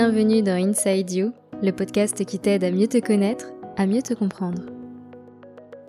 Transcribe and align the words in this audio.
Bienvenue 0.00 0.42
dans 0.42 0.52
Inside 0.52 1.10
You, 1.10 1.32
le 1.60 1.72
podcast 1.72 2.24
qui 2.24 2.38
t'aide 2.38 2.62
à 2.62 2.70
mieux 2.70 2.86
te 2.86 3.04
connaître, 3.04 3.46
à 3.76 3.84
mieux 3.84 4.00
te 4.00 4.14
comprendre. 4.14 4.62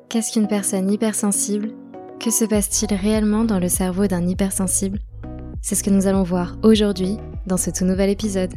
Qu'est-ce 0.09 0.33
qu'une 0.33 0.47
personne 0.47 0.91
hypersensible? 0.91 1.75
Que 2.19 2.31
se 2.31 2.43
passe-t-il 2.43 2.97
réellement 2.97 3.43
dans 3.43 3.59
le 3.59 3.69
cerveau 3.69 4.07
d'un 4.07 4.27
hypersensible? 4.27 4.97
C'est 5.61 5.75
ce 5.75 5.83
que 5.83 5.91
nous 5.91 6.07
allons 6.07 6.23
voir 6.23 6.57
aujourd'hui 6.63 7.17
dans 7.45 7.57
ce 7.57 7.69
tout 7.69 7.85
nouvel 7.85 8.09
épisode. 8.09 8.51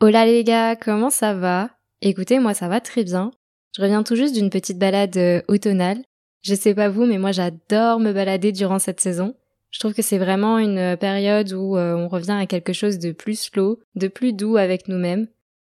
Hola 0.00 0.24
les 0.24 0.42
gars, 0.42 0.74
comment 0.74 1.10
ça 1.10 1.34
va? 1.34 1.68
Écoutez, 2.00 2.38
moi 2.38 2.54
ça 2.54 2.68
va 2.68 2.80
très 2.80 3.04
bien. 3.04 3.30
Je 3.76 3.82
reviens 3.82 4.02
tout 4.02 4.16
juste 4.16 4.34
d'une 4.34 4.48
petite 4.48 4.78
balade 4.78 5.18
euh, 5.18 5.42
automnale. 5.48 5.98
Je 6.40 6.54
sais 6.54 6.74
pas 6.74 6.88
vous, 6.88 7.04
mais 7.04 7.18
moi 7.18 7.32
j'adore 7.32 8.00
me 8.00 8.14
balader 8.14 8.52
durant 8.52 8.78
cette 8.78 9.00
saison. 9.00 9.34
Je 9.70 9.78
trouve 9.78 9.94
que 9.94 10.02
c'est 10.02 10.18
vraiment 10.18 10.58
une 10.58 10.96
période 10.96 11.52
où 11.52 11.76
euh, 11.76 11.94
on 11.94 12.08
revient 12.08 12.32
à 12.32 12.46
quelque 12.46 12.72
chose 12.72 12.98
de 12.98 13.12
plus 13.12 13.38
slow, 13.38 13.80
de 13.94 14.08
plus 14.08 14.32
doux 14.32 14.56
avec 14.56 14.88
nous-mêmes. 14.88 15.28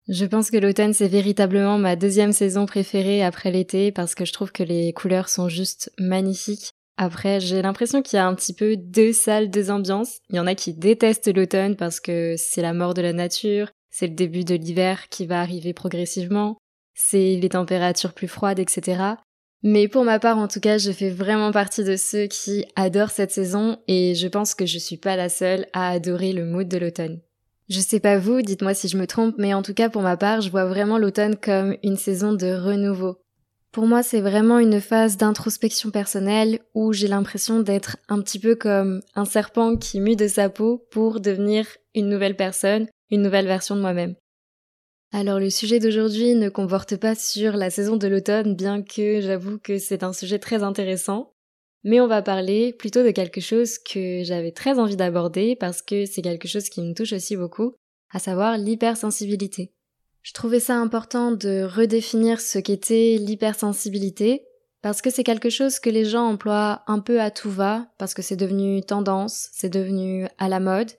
Je 0.08 0.24
pense 0.24 0.50
que 0.50 0.56
l'automne 0.56 0.94
c'est 0.94 1.08
véritablement 1.08 1.78
ma 1.78 1.96
deuxième 1.96 2.32
saison 2.32 2.64
préférée 2.64 3.22
après 3.22 3.50
l'été 3.50 3.92
parce 3.92 4.14
que 4.14 4.24
je 4.24 4.32
trouve 4.32 4.52
que 4.52 4.62
les 4.62 4.92
couleurs 4.92 5.28
sont 5.28 5.48
juste 5.48 5.92
magnifiques. 5.98 6.72
Après, 6.96 7.38
j'ai 7.38 7.62
l'impression 7.62 8.02
qu'il 8.02 8.16
y 8.16 8.20
a 8.20 8.26
un 8.26 8.34
petit 8.34 8.54
peu 8.54 8.76
deux 8.76 9.12
salles, 9.12 9.50
deux 9.50 9.70
ambiances. 9.70 10.18
Il 10.30 10.36
y 10.36 10.40
en 10.40 10.48
a 10.48 10.56
qui 10.56 10.74
détestent 10.74 11.32
l'automne 11.32 11.76
parce 11.76 12.00
que 12.00 12.34
c'est 12.36 12.62
la 12.62 12.72
mort 12.72 12.94
de 12.94 13.02
la 13.02 13.12
nature, 13.12 13.70
c'est 13.90 14.08
le 14.08 14.14
début 14.14 14.44
de 14.44 14.54
l'hiver 14.54 15.08
qui 15.08 15.26
va 15.26 15.40
arriver 15.40 15.72
progressivement, 15.72 16.58
c'est 16.94 17.36
les 17.36 17.48
températures 17.50 18.14
plus 18.14 18.26
froides, 18.26 18.58
etc. 18.58 19.14
Mais 19.62 19.88
pour 19.88 20.04
ma 20.04 20.20
part, 20.20 20.38
en 20.38 20.46
tout 20.46 20.60
cas, 20.60 20.78
je 20.78 20.92
fais 20.92 21.10
vraiment 21.10 21.50
partie 21.50 21.82
de 21.82 21.96
ceux 21.96 22.26
qui 22.26 22.64
adorent 22.76 23.10
cette 23.10 23.32
saison 23.32 23.78
et 23.88 24.14
je 24.14 24.28
pense 24.28 24.54
que 24.54 24.66
je 24.66 24.78
suis 24.78 24.96
pas 24.96 25.16
la 25.16 25.28
seule 25.28 25.66
à 25.72 25.90
adorer 25.90 26.32
le 26.32 26.44
mood 26.44 26.68
de 26.68 26.78
l'automne. 26.78 27.20
Je 27.68 27.80
sais 27.80 28.00
pas 28.00 28.18
vous, 28.18 28.40
dites-moi 28.40 28.72
si 28.72 28.88
je 28.88 28.96
me 28.96 29.06
trompe, 29.06 29.34
mais 29.36 29.52
en 29.54 29.62
tout 29.62 29.74
cas 29.74 29.90
pour 29.90 30.02
ma 30.02 30.16
part, 30.16 30.40
je 30.40 30.50
vois 30.50 30.64
vraiment 30.64 30.96
l'automne 30.96 31.36
comme 31.36 31.76
une 31.82 31.96
saison 31.96 32.32
de 32.32 32.46
renouveau. 32.46 33.18
Pour 33.72 33.86
moi, 33.86 34.02
c'est 34.02 34.22
vraiment 34.22 34.58
une 34.58 34.80
phase 34.80 35.18
d'introspection 35.18 35.90
personnelle 35.90 36.60
où 36.74 36.92
j'ai 36.92 37.08
l'impression 37.08 37.60
d'être 37.60 37.98
un 38.08 38.22
petit 38.22 38.38
peu 38.38 38.54
comme 38.54 39.02
un 39.14 39.26
serpent 39.26 39.76
qui 39.76 40.00
mue 40.00 40.16
de 40.16 40.28
sa 40.28 40.48
peau 40.48 40.86
pour 40.90 41.20
devenir 41.20 41.66
une 41.94 42.08
nouvelle 42.08 42.36
personne, 42.36 42.86
une 43.10 43.22
nouvelle 43.22 43.46
version 43.46 43.76
de 43.76 43.82
moi-même. 43.82 44.14
Alors 45.10 45.40
le 45.40 45.50
sujet 45.50 45.78
d'aujourd'hui 45.78 46.34
ne 46.34 46.48
comporte 46.48 46.96
pas 46.96 47.14
sur 47.14 47.56
la 47.56 47.70
saison 47.70 47.96
de 47.96 48.06
l'automne, 48.08 48.54
bien 48.54 48.82
que 48.82 49.20
j'avoue 49.20 49.58
que 49.58 49.78
c'est 49.78 50.02
un 50.02 50.12
sujet 50.12 50.38
très 50.38 50.62
intéressant. 50.62 51.32
Mais 51.84 52.00
on 52.00 52.06
va 52.08 52.22
parler 52.22 52.72
plutôt 52.72 53.02
de 53.02 53.10
quelque 53.10 53.40
chose 53.40 53.78
que 53.78 54.22
j'avais 54.22 54.52
très 54.52 54.78
envie 54.78 54.96
d'aborder 54.96 55.56
parce 55.56 55.80
que 55.80 56.04
c'est 56.04 56.22
quelque 56.22 56.48
chose 56.48 56.68
qui 56.68 56.82
me 56.82 56.92
touche 56.92 57.12
aussi 57.12 57.36
beaucoup, 57.36 57.74
à 58.12 58.18
savoir 58.18 58.58
l'hypersensibilité. 58.58 59.72
Je 60.22 60.34
trouvais 60.34 60.60
ça 60.60 60.76
important 60.76 61.32
de 61.32 61.62
redéfinir 61.62 62.40
ce 62.40 62.58
qu'était 62.58 63.16
l'hypersensibilité 63.18 64.44
parce 64.82 65.00
que 65.00 65.10
c'est 65.10 65.24
quelque 65.24 65.50
chose 65.50 65.78
que 65.80 65.90
les 65.90 66.04
gens 66.04 66.26
emploient 66.26 66.82
un 66.86 67.00
peu 67.00 67.20
à 67.20 67.30
tout 67.30 67.50
va, 67.50 67.88
parce 67.98 68.14
que 68.14 68.22
c'est 68.22 68.36
devenu 68.36 68.82
tendance, 68.82 69.48
c'est 69.52 69.72
devenu 69.72 70.26
à 70.38 70.48
la 70.48 70.60
mode, 70.60 70.92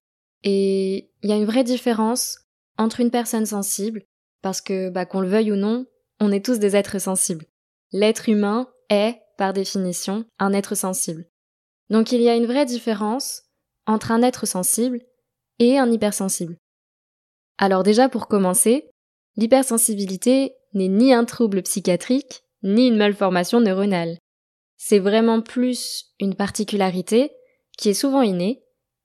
et 0.44 1.12
il 1.22 1.30
y 1.30 1.34
a 1.34 1.38
une 1.38 1.46
vraie 1.46 1.64
différence 1.64 2.40
entre 2.80 3.02
une 3.02 3.12
personne 3.12 3.46
sensible, 3.46 4.04
parce 4.42 4.62
que, 4.62 4.90
bah, 4.90 5.06
qu'on 5.06 5.20
le 5.20 5.28
veuille 5.28 5.52
ou 5.52 5.56
non, 5.56 5.86
on 6.20 6.32
est 6.32 6.44
tous 6.44 6.60
des 6.60 6.76
êtres 6.76 7.00
sensibles. 7.00 7.46
L'être 7.92 8.30
humain 8.30 8.70
est, 8.90 9.22
par 9.38 9.54
définition, 9.54 10.26
un 10.40 10.54
être 10.54 10.76
sensible. 10.76 11.26
Donc 11.90 12.12
il 12.12 12.22
y 12.22 12.30
a 12.30 12.36
une 12.36 12.46
vraie 12.46 12.66
différence 12.66 13.44
entre 13.86 14.12
un 14.12 14.22
être 14.22 14.48
sensible 14.48 15.02
et 15.60 15.78
un 15.78 15.92
hypersensible. 15.92 16.58
Alors 17.58 17.84
déjà 17.84 18.08
pour 18.08 18.28
commencer, 18.28 18.90
l'hypersensibilité 19.36 20.56
n'est 20.74 20.88
ni 20.88 21.14
un 21.14 21.26
trouble 21.26 21.62
psychiatrique, 21.64 22.44
ni 22.64 22.88
une 22.88 22.98
malformation 22.98 23.60
neuronale. 23.60 24.18
C'est 24.78 25.00
vraiment 25.00 25.42
plus 25.42 26.14
une 26.20 26.36
particularité 26.36 27.32
qui 27.78 27.90
est 27.90 27.94
souvent 27.94 28.22
innée. 28.22 28.64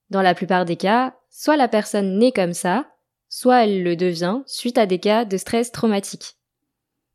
Dans 0.09 0.21
la 0.21 0.35
plupart 0.35 0.63
des 0.63 0.77
cas, 0.77 1.17
soit 1.29 1.57
la 1.57 1.67
personne 1.67 2.19
naît 2.19 2.31
comme 2.31 2.53
ça, 2.53 2.87
soit 3.35 3.65
elle 3.65 3.83
le 3.83 3.97
devient 3.97 4.43
suite 4.45 4.77
à 4.77 4.85
des 4.85 4.97
cas 4.97 5.25
de 5.25 5.35
stress 5.35 5.73
traumatique. 5.73 6.37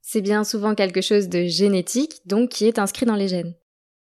C'est 0.03 0.21
bien 0.21 0.45
souvent 0.45 0.75
quelque 0.75 1.01
chose 1.01 1.31
de 1.31 1.47
génétique, 1.47 2.21
donc 2.27 2.51
qui 2.51 2.67
est 2.67 2.79
inscrit 2.79 3.07
dans 3.07 3.15
les 3.15 3.27
gènes. 3.27 3.55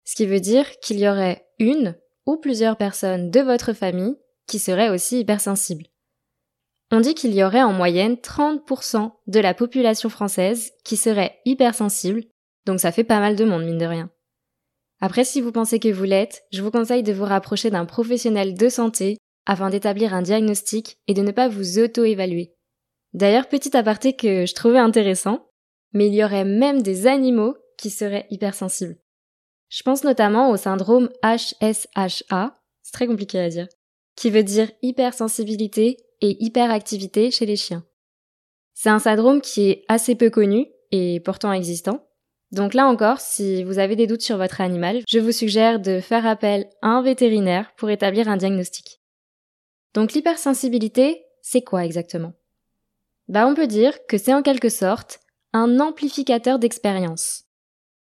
Ce 0.03 0.13
qui 0.13 0.27
veut 0.27 0.39
dire 0.39 0.69
qu'il 0.81 0.99
y 0.99 1.09
aurait 1.09 1.47
une 1.57 1.95
ou 2.27 2.37
plusieurs 2.37 2.77
personnes 2.77 3.31
de 3.31 3.39
votre 3.39 3.73
famille 3.73 4.17
qui 4.45 4.59
seraient 4.59 4.89
aussi 4.89 5.19
hypersensibles. 5.19 5.87
On 6.91 6.99
dit 6.99 7.15
qu'il 7.15 7.33
y 7.33 7.43
aurait 7.43 7.63
en 7.63 7.73
moyenne 7.73 8.13
30% 8.13 9.11
de 9.25 9.39
la 9.39 9.55
population 9.55 10.09
française 10.09 10.73
qui 10.83 10.97
serait 10.97 11.39
hypersensible, 11.43 12.21
donc 12.67 12.81
ça 12.81 12.91
fait 12.91 13.03
pas 13.03 13.19
mal 13.19 13.35
de 13.35 13.45
monde 13.45 13.65
mine 13.65 13.79
de 13.79 13.85
rien. 13.85 14.11
Après, 15.01 15.25
si 15.25 15.41
vous 15.41 15.51
pensez 15.51 15.79
que 15.79 15.91
vous 15.91 16.03
l'êtes, 16.03 16.43
je 16.53 16.61
vous 16.61 16.69
conseille 16.69 17.01
de 17.01 17.13
vous 17.13 17.25
rapprocher 17.25 17.71
d'un 17.71 17.85
professionnel 17.85 18.53
de 18.53 18.69
santé 18.69 19.17
afin 19.45 19.69
d'établir 19.69 20.13
un 20.13 20.21
diagnostic 20.21 20.97
et 21.07 21.13
de 21.13 21.21
ne 21.21 21.31
pas 21.31 21.47
vous 21.47 21.79
auto-évaluer. 21.79 22.53
D'ailleurs, 23.13 23.47
petit 23.47 23.75
aparté 23.77 24.15
que 24.15 24.45
je 24.45 24.53
trouvais 24.53 24.79
intéressant, 24.79 25.47
mais 25.93 26.07
il 26.07 26.13
y 26.13 26.23
aurait 26.23 26.45
même 26.45 26.81
des 26.81 27.07
animaux 27.07 27.55
qui 27.77 27.89
seraient 27.89 28.27
hypersensibles. 28.29 28.97
Je 29.69 29.83
pense 29.83 30.03
notamment 30.03 30.51
au 30.51 30.57
syndrome 30.57 31.09
HSHA, 31.23 32.55
c'est 32.81 32.91
très 32.93 33.07
compliqué 33.07 33.39
à 33.39 33.49
dire, 33.49 33.67
qui 34.15 34.29
veut 34.29 34.43
dire 34.43 34.69
hypersensibilité 34.81 35.97
et 36.21 36.43
hyperactivité 36.43 37.31
chez 37.31 37.45
les 37.45 37.55
chiens. 37.55 37.85
C'est 38.73 38.89
un 38.89 38.99
syndrome 38.99 39.41
qui 39.41 39.69
est 39.69 39.85
assez 39.87 40.15
peu 40.15 40.29
connu 40.29 40.67
et 40.91 41.19
pourtant 41.21 41.53
existant. 41.53 42.05
Donc 42.51 42.73
là 42.73 42.87
encore, 42.87 43.19
si 43.19 43.63
vous 43.63 43.79
avez 43.79 43.95
des 43.95 44.07
doutes 44.07 44.21
sur 44.21 44.37
votre 44.37 44.61
animal, 44.61 45.01
je 45.07 45.19
vous 45.19 45.31
suggère 45.31 45.79
de 45.79 45.99
faire 45.99 46.25
appel 46.25 46.69
à 46.81 46.89
un 46.89 47.01
vétérinaire 47.01 47.71
pour 47.77 47.89
établir 47.89 48.27
un 48.27 48.37
diagnostic. 48.37 49.01
Donc 49.95 50.11
l'hypersensibilité, 50.11 51.25
c'est 51.41 51.61
quoi 51.61 51.85
exactement? 51.85 52.33
Bah 53.29 53.47
on 53.47 53.55
peut 53.55 53.65
dire 53.65 54.05
que 54.07 54.17
c'est 54.17 54.33
en 54.33 54.43
quelque 54.43 54.69
sorte 54.69 55.21
un 55.53 55.79
amplificateur 55.79 56.59
d'expérience. 56.59 57.45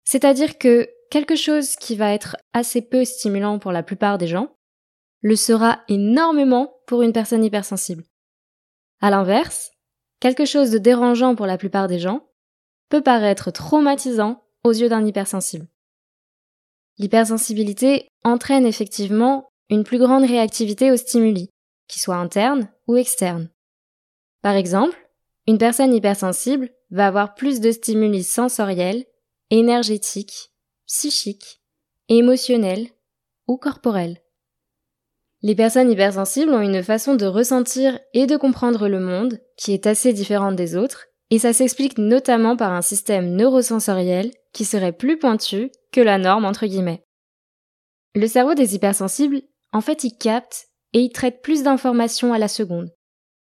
C'est-à-dire 0.02 0.56
que 0.56 0.88
quelque 1.10 1.36
chose 1.36 1.76
qui 1.76 1.94
va 1.94 2.14
être 2.14 2.36
assez 2.54 2.80
peu 2.80 3.04
stimulant 3.04 3.58
pour 3.58 3.72
la 3.72 3.82
plupart 3.82 4.16
des 4.16 4.26
gens 4.26 4.56
le 5.20 5.36
sera 5.36 5.82
énormément 5.88 6.80
pour 6.86 7.02
une 7.02 7.12
personne 7.12 7.44
hypersensible. 7.44 8.04
À 9.02 9.10
l'inverse, 9.10 9.70
quelque 10.18 10.46
chose 10.46 10.70
de 10.70 10.78
dérangeant 10.78 11.34
pour 11.34 11.46
la 11.46 11.58
plupart 11.58 11.88
des 11.88 11.98
gens 11.98 12.26
peut 12.88 13.02
paraître 13.02 13.50
traumatisant 13.50 14.42
aux 14.64 14.72
yeux 14.72 14.88
d'un 14.88 15.04
hypersensible. 15.04 15.68
L'hypersensibilité 16.98 18.08
entraîne 18.24 18.64
effectivement 18.64 19.50
une 19.68 19.84
plus 19.84 19.98
grande 19.98 20.24
réactivité 20.24 20.90
aux 20.90 20.96
stimuli, 20.96 21.50
qu'ils 21.88 22.02
soient 22.02 22.16
internes 22.16 22.68
ou 22.86 22.96
externes. 22.96 23.48
Par 24.42 24.54
exemple, 24.54 24.96
une 25.46 25.58
personne 25.58 25.94
hypersensible 25.94 26.70
va 26.90 27.06
avoir 27.06 27.34
plus 27.34 27.60
de 27.60 27.70
stimuli 27.70 28.22
sensoriels, 28.22 29.04
énergétiques, 29.50 30.50
psychiques, 30.86 31.60
émotionnels 32.08 32.88
ou 33.46 33.56
corporels. 33.56 34.20
Les 35.42 35.54
personnes 35.54 35.90
hypersensibles 35.90 36.52
ont 36.52 36.60
une 36.60 36.82
façon 36.82 37.14
de 37.14 37.26
ressentir 37.26 37.98
et 38.14 38.26
de 38.26 38.36
comprendre 38.36 38.88
le 38.88 39.00
monde 39.00 39.38
qui 39.56 39.72
est 39.72 39.86
assez 39.86 40.12
différente 40.12 40.56
des 40.56 40.76
autres, 40.76 41.06
et 41.30 41.38
ça 41.38 41.52
s'explique 41.52 41.98
notamment 41.98 42.56
par 42.56 42.72
un 42.72 42.82
système 42.82 43.34
neurosensoriel 43.34 44.32
qui 44.52 44.64
serait 44.64 44.92
plus 44.92 45.18
pointu 45.18 45.70
que 45.92 46.00
la 46.00 46.18
norme 46.18 46.44
entre 46.44 46.66
guillemets. 46.66 47.04
Le 48.14 48.26
cerveau 48.26 48.54
des 48.54 48.74
hypersensibles, 48.74 49.42
en 49.72 49.80
fait, 49.80 50.04
il 50.04 50.16
capte 50.16 50.68
et 50.96 51.00
il 51.00 51.10
traite 51.10 51.42
plus 51.42 51.62
d'informations 51.62 52.32
à 52.32 52.38
la 52.38 52.48
seconde. 52.48 52.90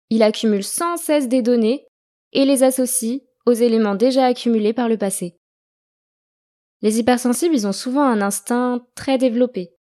Il 0.08 0.22
accumule 0.22 0.64
sans 0.64 0.96
cesse 0.96 1.28
des 1.28 1.42
données 1.42 1.86
et 2.32 2.46
les 2.46 2.62
associe 2.62 3.20
aux 3.44 3.52
éléments 3.52 3.94
déjà 3.94 4.24
accumulés 4.24 4.72
par 4.72 4.88
le 4.88 4.96
passé. 4.96 5.38
Les 6.80 6.98
hypersensibles, 6.98 7.54
ils 7.54 7.66
ont 7.66 7.74
souvent 7.74 8.04
un 8.04 8.22
instinct 8.22 8.86
très 8.94 9.18
développé, 9.18 9.74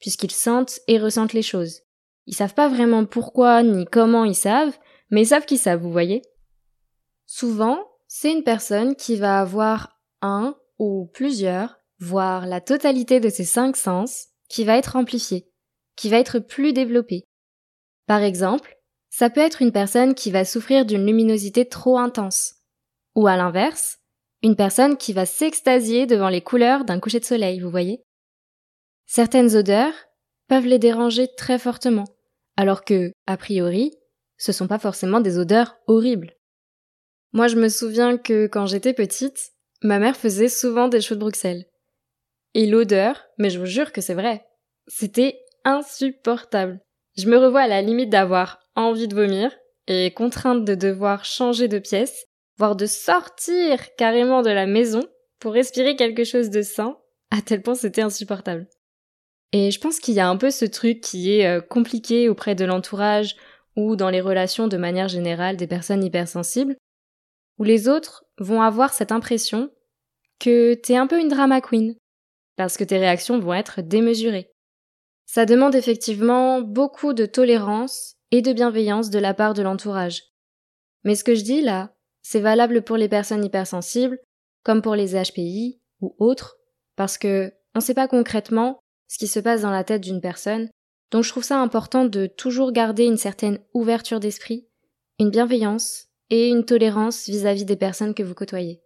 puisqu'ils 0.00 0.32
sentent 0.32 0.80
et 0.88 0.98
ressentent 0.98 1.34
les 1.34 1.42
choses. 1.42 1.82
Ils 2.26 2.34
savent 2.34 2.54
pas 2.54 2.68
vraiment 2.68 3.04
pourquoi 3.04 3.62
ni 3.62 3.84
comment 3.84 4.24
ils 4.24 4.34
savent, 4.34 4.76
mais 5.10 5.22
ils 5.22 5.28
savent 5.28 5.46
qu'ils 5.46 5.60
savent, 5.60 5.80
vous 5.80 5.92
voyez. 5.92 6.22
Souvent, 7.26 7.78
c'est 8.08 8.32
une 8.32 8.42
personne 8.42 8.96
qui 8.96 9.14
va 9.14 9.38
avoir 9.38 10.00
un 10.20 10.56
ou 10.80 11.08
plusieurs, 11.14 11.78
voire 12.00 12.44
la 12.44 12.60
totalité 12.60 13.20
de 13.20 13.28
ses 13.28 13.44
cinq 13.44 13.76
sens, 13.76 14.26
qui 14.48 14.64
va 14.64 14.76
être 14.76 14.96
amplifiée 14.96 15.48
qui 15.98 16.08
va 16.08 16.18
être 16.18 16.38
plus 16.38 16.72
développé. 16.72 17.24
Par 18.06 18.22
exemple, 18.22 18.78
ça 19.10 19.30
peut 19.30 19.40
être 19.40 19.62
une 19.62 19.72
personne 19.72 20.14
qui 20.14 20.30
va 20.30 20.44
souffrir 20.44 20.86
d'une 20.86 21.04
luminosité 21.04 21.68
trop 21.68 21.98
intense. 21.98 22.54
Ou 23.16 23.26
à 23.26 23.36
l'inverse, 23.36 23.98
une 24.44 24.54
personne 24.54 24.96
qui 24.96 25.12
va 25.12 25.26
s'extasier 25.26 26.06
devant 26.06 26.28
les 26.28 26.40
couleurs 26.40 26.84
d'un 26.84 27.00
coucher 27.00 27.18
de 27.18 27.24
soleil, 27.24 27.58
vous 27.58 27.70
voyez? 27.70 28.00
Certaines 29.06 29.56
odeurs 29.56 29.92
peuvent 30.46 30.66
les 30.66 30.78
déranger 30.78 31.26
très 31.36 31.58
fortement, 31.58 32.04
alors 32.56 32.84
que, 32.84 33.10
a 33.26 33.36
priori, 33.36 33.92
ce 34.36 34.52
sont 34.52 34.68
pas 34.68 34.78
forcément 34.78 35.20
des 35.20 35.36
odeurs 35.36 35.78
horribles. 35.88 36.36
Moi, 37.32 37.48
je 37.48 37.56
me 37.56 37.68
souviens 37.68 38.18
que 38.18 38.46
quand 38.46 38.66
j'étais 38.66 38.94
petite, 38.94 39.50
ma 39.82 39.98
mère 39.98 40.16
faisait 40.16 40.48
souvent 40.48 40.86
des 40.86 41.00
choux 41.00 41.14
de 41.14 41.20
Bruxelles. 41.20 41.66
Et 42.54 42.66
l'odeur, 42.66 43.24
mais 43.36 43.50
je 43.50 43.58
vous 43.58 43.66
jure 43.66 43.90
que 43.90 44.00
c'est 44.00 44.14
vrai, 44.14 44.46
c'était 44.86 45.40
insupportable. 45.64 46.80
Je 47.16 47.28
me 47.28 47.36
revois 47.36 47.62
à 47.62 47.68
la 47.68 47.82
limite 47.82 48.10
d'avoir 48.10 48.60
envie 48.76 49.08
de 49.08 49.14
vomir 49.14 49.52
et 49.86 50.12
contrainte 50.12 50.64
de 50.64 50.74
devoir 50.74 51.24
changer 51.24 51.66
de 51.68 51.78
pièce, 51.78 52.26
voire 52.58 52.76
de 52.76 52.86
sortir 52.86 53.94
carrément 53.96 54.42
de 54.42 54.50
la 54.50 54.66
maison 54.66 55.04
pour 55.40 55.52
respirer 55.52 55.96
quelque 55.96 56.24
chose 56.24 56.50
de 56.50 56.62
sain, 56.62 56.96
à 57.30 57.40
tel 57.42 57.62
point 57.62 57.74
c'était 57.74 58.02
insupportable. 58.02 58.68
Et 59.52 59.70
je 59.70 59.80
pense 59.80 59.98
qu'il 59.98 60.14
y 60.14 60.20
a 60.20 60.28
un 60.28 60.36
peu 60.36 60.50
ce 60.50 60.64
truc 60.64 61.00
qui 61.00 61.32
est 61.32 61.46
euh, 61.46 61.60
compliqué 61.60 62.28
auprès 62.28 62.54
de 62.54 62.64
l'entourage 62.64 63.36
ou 63.76 63.96
dans 63.96 64.10
les 64.10 64.20
relations 64.20 64.68
de 64.68 64.76
manière 64.76 65.08
générale 65.08 65.56
des 65.56 65.66
personnes 65.66 66.04
hypersensibles, 66.04 66.76
où 67.58 67.64
les 67.64 67.88
autres 67.88 68.24
vont 68.38 68.60
avoir 68.60 68.92
cette 68.92 69.12
impression 69.12 69.70
que 70.38 70.74
t'es 70.74 70.96
un 70.96 71.06
peu 71.06 71.18
une 71.18 71.28
drama 71.28 71.60
queen, 71.60 71.94
parce 72.56 72.76
que 72.76 72.84
tes 72.84 72.98
réactions 72.98 73.38
vont 73.38 73.54
être 73.54 73.80
démesurées. 73.80 74.50
Ça 75.28 75.44
demande 75.44 75.74
effectivement 75.74 76.62
beaucoup 76.62 77.12
de 77.12 77.26
tolérance 77.26 78.16
et 78.30 78.40
de 78.40 78.54
bienveillance 78.54 79.10
de 79.10 79.18
la 79.18 79.34
part 79.34 79.52
de 79.52 79.60
l'entourage. 79.60 80.22
Mais 81.04 81.14
ce 81.14 81.22
que 81.22 81.34
je 81.34 81.44
dis 81.44 81.60
là, 81.60 81.94
c'est 82.22 82.40
valable 82.40 82.80
pour 82.80 82.96
les 82.96 83.10
personnes 83.10 83.44
hypersensibles, 83.44 84.18
comme 84.64 84.80
pour 84.80 84.94
les 84.94 85.22
HPI 85.22 85.82
ou 86.00 86.16
autres, 86.18 86.56
parce 86.96 87.18
que 87.18 87.52
on 87.74 87.80
sait 87.80 87.92
pas 87.92 88.08
concrètement 88.08 88.80
ce 89.06 89.18
qui 89.18 89.26
se 89.26 89.38
passe 89.38 89.60
dans 89.60 89.70
la 89.70 89.84
tête 89.84 90.00
d'une 90.00 90.22
personne, 90.22 90.70
donc 91.10 91.24
je 91.24 91.28
trouve 91.28 91.44
ça 91.44 91.60
important 91.60 92.06
de 92.06 92.26
toujours 92.26 92.72
garder 92.72 93.04
une 93.04 93.18
certaine 93.18 93.58
ouverture 93.74 94.20
d'esprit, 94.20 94.66
une 95.18 95.30
bienveillance 95.30 96.06
et 96.30 96.48
une 96.48 96.64
tolérance 96.64 97.28
vis-à-vis 97.28 97.66
des 97.66 97.76
personnes 97.76 98.14
que 98.14 98.22
vous 98.22 98.34
côtoyez. 98.34 98.82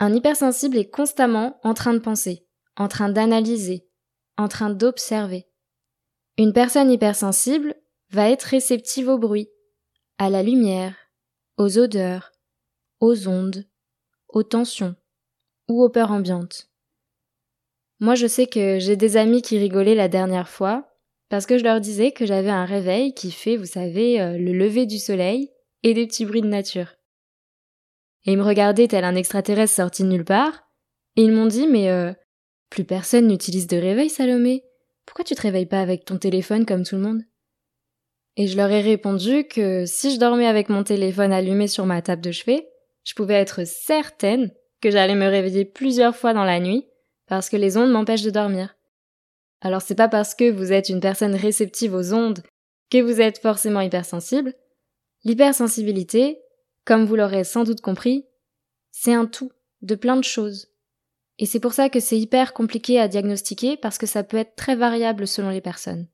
Un 0.00 0.12
hypersensible 0.12 0.76
est 0.76 0.90
constamment 0.90 1.60
en 1.62 1.74
train 1.74 1.94
de 1.94 2.00
penser, 2.00 2.44
en 2.76 2.88
train 2.88 3.08
d'analyser, 3.08 3.85
en 4.36 4.48
train 4.48 4.70
d'observer. 4.70 5.46
Une 6.38 6.52
personne 6.52 6.90
hypersensible 6.90 7.74
va 8.10 8.30
être 8.30 8.44
réceptive 8.44 9.08
au 9.08 9.18
bruit, 9.18 9.48
à 10.18 10.30
la 10.30 10.42
lumière, 10.42 10.94
aux 11.56 11.78
odeurs, 11.78 12.32
aux 13.00 13.28
ondes, 13.28 13.66
aux 14.28 14.42
tensions 14.42 14.94
ou 15.68 15.82
aux 15.82 15.88
peurs 15.88 16.12
ambiantes. 16.12 16.70
Moi, 17.98 18.14
je 18.14 18.26
sais 18.26 18.46
que 18.46 18.78
j'ai 18.78 18.96
des 18.96 19.16
amis 19.16 19.42
qui 19.42 19.58
rigolaient 19.58 19.94
la 19.94 20.08
dernière 20.08 20.48
fois 20.48 20.92
parce 21.28 21.46
que 21.46 21.58
je 21.58 21.64
leur 21.64 21.80
disais 21.80 22.12
que 22.12 22.26
j'avais 22.26 22.50
un 22.50 22.66
réveil 22.66 23.14
qui 23.14 23.30
fait, 23.30 23.56
vous 23.56 23.66
savez, 23.66 24.20
euh, 24.20 24.38
le 24.38 24.52
lever 24.52 24.86
du 24.86 24.98
soleil 24.98 25.50
et 25.82 25.94
des 25.94 26.06
petits 26.06 26.24
bruits 26.24 26.42
de 26.42 26.46
nature. 26.46 26.94
Et 28.24 28.32
ils 28.32 28.38
me 28.38 28.44
regardaient 28.44 28.88
tel 28.88 29.04
un 29.04 29.14
extraterrestre 29.14 29.74
sorti 29.74 30.02
de 30.02 30.08
nulle 30.08 30.24
part, 30.24 30.68
et 31.16 31.22
ils 31.22 31.32
m'ont 31.32 31.46
dit 31.46 31.66
mais 31.66 31.90
euh, 31.90 32.12
plus 32.70 32.84
personne 32.84 33.26
n'utilise 33.26 33.66
de 33.66 33.76
réveil, 33.76 34.10
Salomé. 34.10 34.64
Pourquoi 35.04 35.24
tu 35.24 35.34
te 35.34 35.42
réveilles 35.42 35.66
pas 35.66 35.80
avec 35.80 36.04
ton 36.04 36.18
téléphone 36.18 36.66
comme 36.66 36.84
tout 36.84 36.96
le 36.96 37.02
monde? 37.02 37.22
Et 38.36 38.46
je 38.46 38.56
leur 38.56 38.70
ai 38.70 38.82
répondu 38.82 39.44
que 39.48 39.86
si 39.86 40.14
je 40.14 40.20
dormais 40.20 40.46
avec 40.46 40.68
mon 40.68 40.84
téléphone 40.84 41.32
allumé 41.32 41.68
sur 41.68 41.86
ma 41.86 42.02
table 42.02 42.22
de 42.22 42.32
chevet, 42.32 42.68
je 43.04 43.14
pouvais 43.14 43.34
être 43.34 43.66
certaine 43.66 44.50
que 44.80 44.90
j'allais 44.90 45.14
me 45.14 45.28
réveiller 45.28 45.64
plusieurs 45.64 46.16
fois 46.16 46.34
dans 46.34 46.44
la 46.44 46.60
nuit 46.60 46.86
parce 47.26 47.48
que 47.48 47.56
les 47.56 47.76
ondes 47.76 47.90
m'empêchent 47.90 48.22
de 48.22 48.30
dormir. 48.30 48.76
Alors 49.60 49.80
c'est 49.80 49.94
pas 49.94 50.08
parce 50.08 50.34
que 50.34 50.50
vous 50.50 50.72
êtes 50.72 50.90
une 50.90 51.00
personne 51.00 51.34
réceptive 51.34 51.94
aux 51.94 52.12
ondes 52.12 52.42
que 52.90 53.00
vous 53.00 53.20
êtes 53.20 53.38
forcément 53.38 53.80
hypersensible. 53.80 54.54
L'hypersensibilité, 55.24 56.38
comme 56.84 57.04
vous 57.04 57.16
l'aurez 57.16 57.44
sans 57.44 57.64
doute 57.64 57.80
compris, 57.80 58.26
c'est 58.92 59.14
un 59.14 59.26
tout 59.26 59.50
de 59.82 59.94
plein 59.94 60.16
de 60.16 60.24
choses. 60.24 60.68
Et 61.38 61.46
c'est 61.46 61.60
pour 61.60 61.72
ça 61.72 61.88
que 61.88 62.00
c'est 62.00 62.18
hyper 62.18 62.54
compliqué 62.54 62.98
à 62.98 63.08
diagnostiquer 63.08 63.76
parce 63.76 63.98
que 63.98 64.06
ça 64.06 64.24
peut 64.24 64.38
être 64.38 64.56
très 64.56 64.74
variable 64.74 65.26
selon 65.26 65.50
les 65.50 65.60
personnes. 65.60 66.06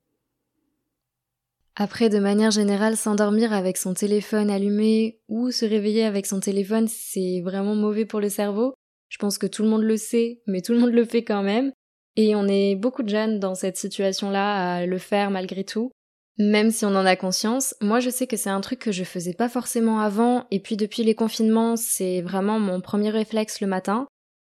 Après, 1.77 2.11
de 2.11 2.19
manière 2.19 2.51
générale, 2.51 2.97
s'endormir 2.97 3.53
avec 3.53 3.79
son 3.79 3.95
téléphone 3.95 4.51
allumé 4.51 5.21
ou 5.29 5.51
se 5.51 5.65
réveiller 5.65 6.05
avec 6.05 6.27
son 6.27 6.41
téléphone, 6.41 6.87
c'est 6.87 7.41
vraiment 7.41 7.75
mauvais 7.75 8.05
pour 8.05 8.21
le 8.21 8.29
cerveau. 8.29 8.75
Je 9.09 9.17
pense 9.19 9.39
que 9.39 9.47
tout 9.47 9.63
le 9.63 9.69
monde 9.69 9.83
le 9.83 9.97
sait, 9.97 10.43
mais 10.47 10.61
tout 10.61 10.73
le 10.73 10.81
monde 10.81 10.93
le 10.93 11.05
fait 11.05 11.25
quand 11.25 11.43
même. 11.43 11.73
Et 12.17 12.35
on 12.37 12.47
est 12.47 12.77
beaucoup 12.77 13.03
de 13.03 13.09
jeunes 13.09 13.39
dans 13.39 13.55
cette 13.55 13.79
situation-là 13.79 14.75
à 14.75 14.87
le 14.87 14.99
faire 14.99 15.31
malgré 15.31 15.65
tout. 15.65 15.91
Même 16.39 16.71
si 16.71 16.85
on 16.85 16.95
en 16.95 17.07
a 17.07 17.17
conscience, 17.17 17.75
moi 17.81 18.01
je 18.01 18.11
sais 18.11 18.27
que 18.27 18.37
c'est 18.37 18.51
un 18.51 18.61
truc 18.61 18.79
que 18.79 18.93
je 18.93 19.05
faisais 19.05 19.35
pas 19.35 19.49
forcément 19.49 20.01
avant, 20.01 20.47
et 20.51 20.61
puis 20.61 20.77
depuis 20.77 21.05
les 21.05 21.15
confinements, 21.15 21.77
c'est 21.77 22.23
vraiment 22.23 22.59
mon 22.59 22.81
premier 22.81 23.11
réflexe 23.11 23.61
le 23.61 23.67
matin. 23.67 24.07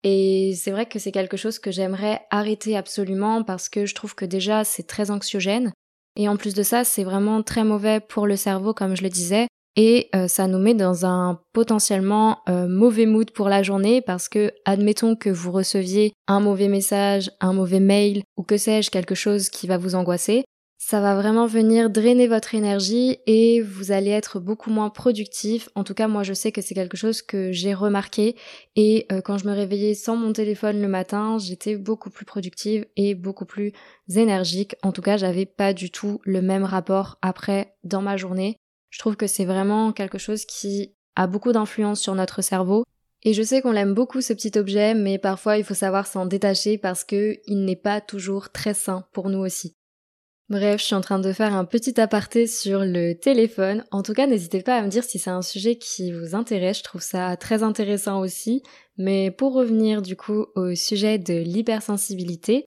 Et 0.04 0.54
c'est 0.54 0.70
vrai 0.70 0.86
que 0.86 0.98
c'est 0.98 1.12
quelque 1.12 1.38
chose 1.38 1.58
que 1.58 1.70
j'aimerais 1.70 2.20
arrêter 2.30 2.76
absolument 2.76 3.42
parce 3.42 3.70
que 3.70 3.86
je 3.86 3.94
trouve 3.94 4.14
que 4.14 4.26
déjà 4.26 4.62
c'est 4.62 4.86
très 4.86 5.10
anxiogène. 5.10 5.72
Et 6.16 6.28
en 6.28 6.36
plus 6.36 6.54
de 6.54 6.62
ça, 6.62 6.84
c'est 6.84 7.02
vraiment 7.02 7.42
très 7.42 7.64
mauvais 7.64 8.00
pour 8.00 8.26
le 8.26 8.36
cerveau, 8.36 8.72
comme 8.74 8.96
je 8.96 9.02
le 9.02 9.08
disais. 9.08 9.48
Et 9.76 10.08
euh, 10.14 10.28
ça 10.28 10.46
nous 10.46 10.58
met 10.58 10.74
dans 10.74 11.04
un 11.04 11.40
potentiellement 11.52 12.38
euh, 12.48 12.68
mauvais 12.68 13.06
mood 13.06 13.32
pour 13.32 13.48
la 13.48 13.64
journée 13.64 14.02
parce 14.02 14.28
que, 14.28 14.52
admettons 14.64 15.16
que 15.16 15.30
vous 15.30 15.50
receviez 15.50 16.12
un 16.28 16.38
mauvais 16.38 16.68
message, 16.68 17.32
un 17.40 17.52
mauvais 17.52 17.80
mail 17.80 18.22
ou 18.36 18.44
que 18.44 18.56
sais-je, 18.56 18.90
quelque 18.90 19.16
chose 19.16 19.48
qui 19.48 19.66
va 19.66 19.76
vous 19.76 19.96
angoisser, 19.96 20.44
ça 20.86 21.00
va 21.00 21.14
vraiment 21.14 21.46
venir 21.46 21.88
drainer 21.88 22.26
votre 22.28 22.54
énergie 22.54 23.16
et 23.26 23.62
vous 23.62 23.90
allez 23.90 24.10
être 24.10 24.38
beaucoup 24.38 24.68
moins 24.68 24.90
productif. 24.90 25.70
En 25.74 25.82
tout 25.82 25.94
cas, 25.94 26.08
moi, 26.08 26.24
je 26.24 26.34
sais 26.34 26.52
que 26.52 26.60
c'est 26.60 26.74
quelque 26.74 26.98
chose 26.98 27.22
que 27.22 27.52
j'ai 27.52 27.72
remarqué 27.72 28.36
et 28.76 29.06
euh, 29.10 29.22
quand 29.22 29.38
je 29.38 29.46
me 29.46 29.54
réveillais 29.54 29.94
sans 29.94 30.14
mon 30.14 30.34
téléphone 30.34 30.82
le 30.82 30.88
matin, 30.88 31.38
j'étais 31.38 31.76
beaucoup 31.76 32.10
plus 32.10 32.26
productive 32.26 32.84
et 32.98 33.14
beaucoup 33.14 33.46
plus 33.46 33.72
énergique. 34.14 34.76
En 34.82 34.92
tout 34.92 35.00
cas, 35.00 35.16
j'avais 35.16 35.46
pas 35.46 35.72
du 35.72 35.90
tout 35.90 36.20
le 36.22 36.42
même 36.42 36.64
rapport 36.64 37.16
après 37.22 37.74
dans 37.82 38.02
ma 38.02 38.18
journée. 38.18 38.58
Je 38.90 38.98
trouve 38.98 39.16
que 39.16 39.26
c'est 39.26 39.46
vraiment 39.46 39.90
quelque 39.90 40.18
chose 40.18 40.44
qui 40.44 40.92
a 41.16 41.26
beaucoup 41.26 41.52
d'influence 41.52 42.02
sur 42.02 42.14
notre 42.14 42.42
cerveau. 42.42 42.84
Et 43.22 43.32
je 43.32 43.42
sais 43.42 43.62
qu'on 43.62 43.72
l'aime 43.72 43.94
beaucoup 43.94 44.20
ce 44.20 44.34
petit 44.34 44.58
objet, 44.58 44.92
mais 44.92 45.16
parfois 45.16 45.56
il 45.56 45.64
faut 45.64 45.72
savoir 45.72 46.06
s'en 46.06 46.26
détacher 46.26 46.76
parce 46.76 47.04
que 47.04 47.38
il 47.46 47.64
n'est 47.64 47.74
pas 47.74 48.02
toujours 48.02 48.50
très 48.50 48.74
sain 48.74 49.06
pour 49.14 49.30
nous 49.30 49.38
aussi. 49.38 49.74
Bref, 50.50 50.80
je 50.80 50.84
suis 50.86 50.94
en 50.94 51.00
train 51.00 51.18
de 51.18 51.32
faire 51.32 51.54
un 51.54 51.64
petit 51.64 51.98
aparté 51.98 52.46
sur 52.46 52.80
le 52.80 53.14
téléphone. 53.14 53.84
En 53.90 54.02
tout 54.02 54.12
cas, 54.12 54.26
n'hésitez 54.26 54.62
pas 54.62 54.76
à 54.76 54.82
me 54.82 54.88
dire 54.88 55.02
si 55.02 55.18
c'est 55.18 55.30
un 55.30 55.40
sujet 55.40 55.76
qui 55.76 56.12
vous 56.12 56.34
intéresse. 56.34 56.78
Je 56.78 56.82
trouve 56.82 57.00
ça 57.00 57.34
très 57.38 57.62
intéressant 57.62 58.20
aussi. 58.20 58.62
Mais 58.98 59.30
pour 59.30 59.54
revenir 59.54 60.02
du 60.02 60.16
coup 60.16 60.46
au 60.54 60.74
sujet 60.74 61.18
de 61.18 61.34
l'hypersensibilité, 61.34 62.66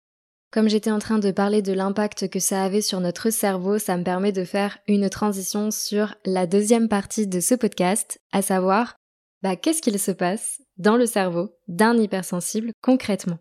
comme 0.52 0.70
j'étais 0.70 0.92
en 0.92 0.98
train 0.98 1.20
de 1.20 1.30
parler 1.30 1.62
de 1.62 1.74
l'impact 1.74 2.30
que 2.30 2.40
ça 2.40 2.64
avait 2.64 2.82
sur 2.82 3.00
notre 3.00 3.30
cerveau, 3.30 3.78
ça 3.78 3.96
me 3.96 4.04
permet 4.04 4.32
de 4.32 4.44
faire 4.44 4.80
une 4.88 5.10
transition 5.10 5.70
sur 5.70 6.16
la 6.26 6.48
deuxième 6.48 6.90
partie 6.90 7.28
de 7.28 7.40
ce 7.40 7.54
podcast, 7.54 8.20
à 8.32 8.42
savoir, 8.42 8.96
bah, 9.44 9.56
qu'est-ce 9.56 9.84
qu'il 9.84 10.00
se 10.00 10.12
passe 10.12 10.62
dans 10.78 10.96
le 10.96 11.06
cerveau 11.06 11.50
d'un 11.68 11.96
hypersensible 11.98 12.72
concrètement? 12.82 13.38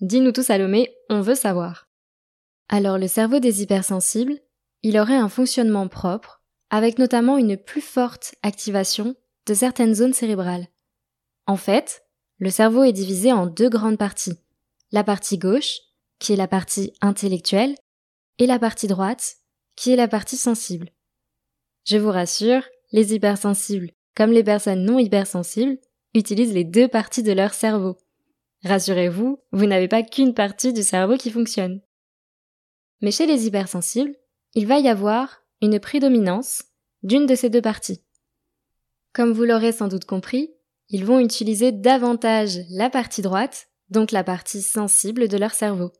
Dis-nous 0.00 0.32
tout 0.32 0.42
Salomé, 0.42 0.90
on 1.10 1.20
veut 1.20 1.34
savoir. 1.34 1.86
Alors 2.68 2.98
le 2.98 3.08
cerveau 3.08 3.40
des 3.40 3.62
hypersensibles, 3.62 4.40
il 4.82 4.98
aurait 4.98 5.16
un 5.16 5.28
fonctionnement 5.28 5.88
propre, 5.88 6.42
avec 6.70 6.98
notamment 6.98 7.38
une 7.38 7.56
plus 7.56 7.80
forte 7.80 8.34
activation 8.42 9.14
de 9.46 9.54
certaines 9.54 9.94
zones 9.94 10.14
cérébrales. 10.14 10.66
En 11.46 11.56
fait, 11.56 12.04
le 12.38 12.50
cerveau 12.50 12.82
est 12.84 12.92
divisé 12.92 13.32
en 13.32 13.46
deux 13.46 13.68
grandes 13.68 13.98
parties. 13.98 14.38
La 14.92 15.04
partie 15.04 15.38
gauche, 15.38 15.78
qui 16.18 16.32
est 16.32 16.36
la 16.36 16.48
partie 16.48 16.92
intellectuelle, 17.00 17.74
et 18.38 18.46
la 18.46 18.58
partie 18.58 18.86
droite, 18.86 19.36
qui 19.76 19.92
est 19.92 19.96
la 19.96 20.08
partie 20.08 20.36
sensible. 20.36 20.90
Je 21.84 21.96
vous 21.98 22.10
rassure, 22.10 22.62
les 22.92 23.14
hypersensibles, 23.14 23.90
comme 24.14 24.32
les 24.32 24.44
personnes 24.44 24.84
non 24.84 24.98
hypersensibles, 24.98 25.78
utilisent 26.14 26.54
les 26.54 26.64
deux 26.64 26.88
parties 26.88 27.22
de 27.22 27.32
leur 27.32 27.54
cerveau. 27.54 27.96
Rassurez-vous, 28.64 29.38
vous 29.52 29.66
n'avez 29.66 29.88
pas 29.88 30.02
qu'une 30.02 30.34
partie 30.34 30.72
du 30.72 30.82
cerveau 30.82 31.16
qui 31.16 31.30
fonctionne. 31.30 31.80
Mais 33.04 33.10
chez 33.10 33.26
les 33.26 33.46
hypersensibles, 33.46 34.16
il 34.54 34.66
va 34.66 34.78
y 34.78 34.88
avoir 34.88 35.42
une 35.60 35.78
prédominance 35.78 36.64
d'une 37.02 37.26
de 37.26 37.34
ces 37.34 37.50
deux 37.50 37.60
parties. 37.60 38.02
Comme 39.12 39.32
vous 39.32 39.44
l'aurez 39.44 39.72
sans 39.72 39.88
doute 39.88 40.06
compris, 40.06 40.54
ils 40.88 41.04
vont 41.04 41.20
utiliser 41.20 41.70
davantage 41.70 42.60
la 42.70 42.88
partie 42.88 43.20
droite, 43.20 43.68
donc 43.90 44.10
la 44.10 44.24
partie 44.24 44.62
sensible 44.62 45.28
de 45.28 45.36
leur 45.36 45.52
cerveau. 45.52 45.92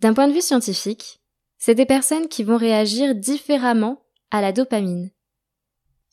D'un 0.00 0.14
point 0.14 0.26
de 0.26 0.32
vue 0.32 0.40
scientifique, 0.40 1.20
c'est 1.58 1.76
des 1.76 1.86
personnes 1.86 2.26
qui 2.26 2.42
vont 2.42 2.56
réagir 2.56 3.14
différemment 3.14 4.04
à 4.32 4.40
la 4.40 4.50
dopamine. 4.50 5.12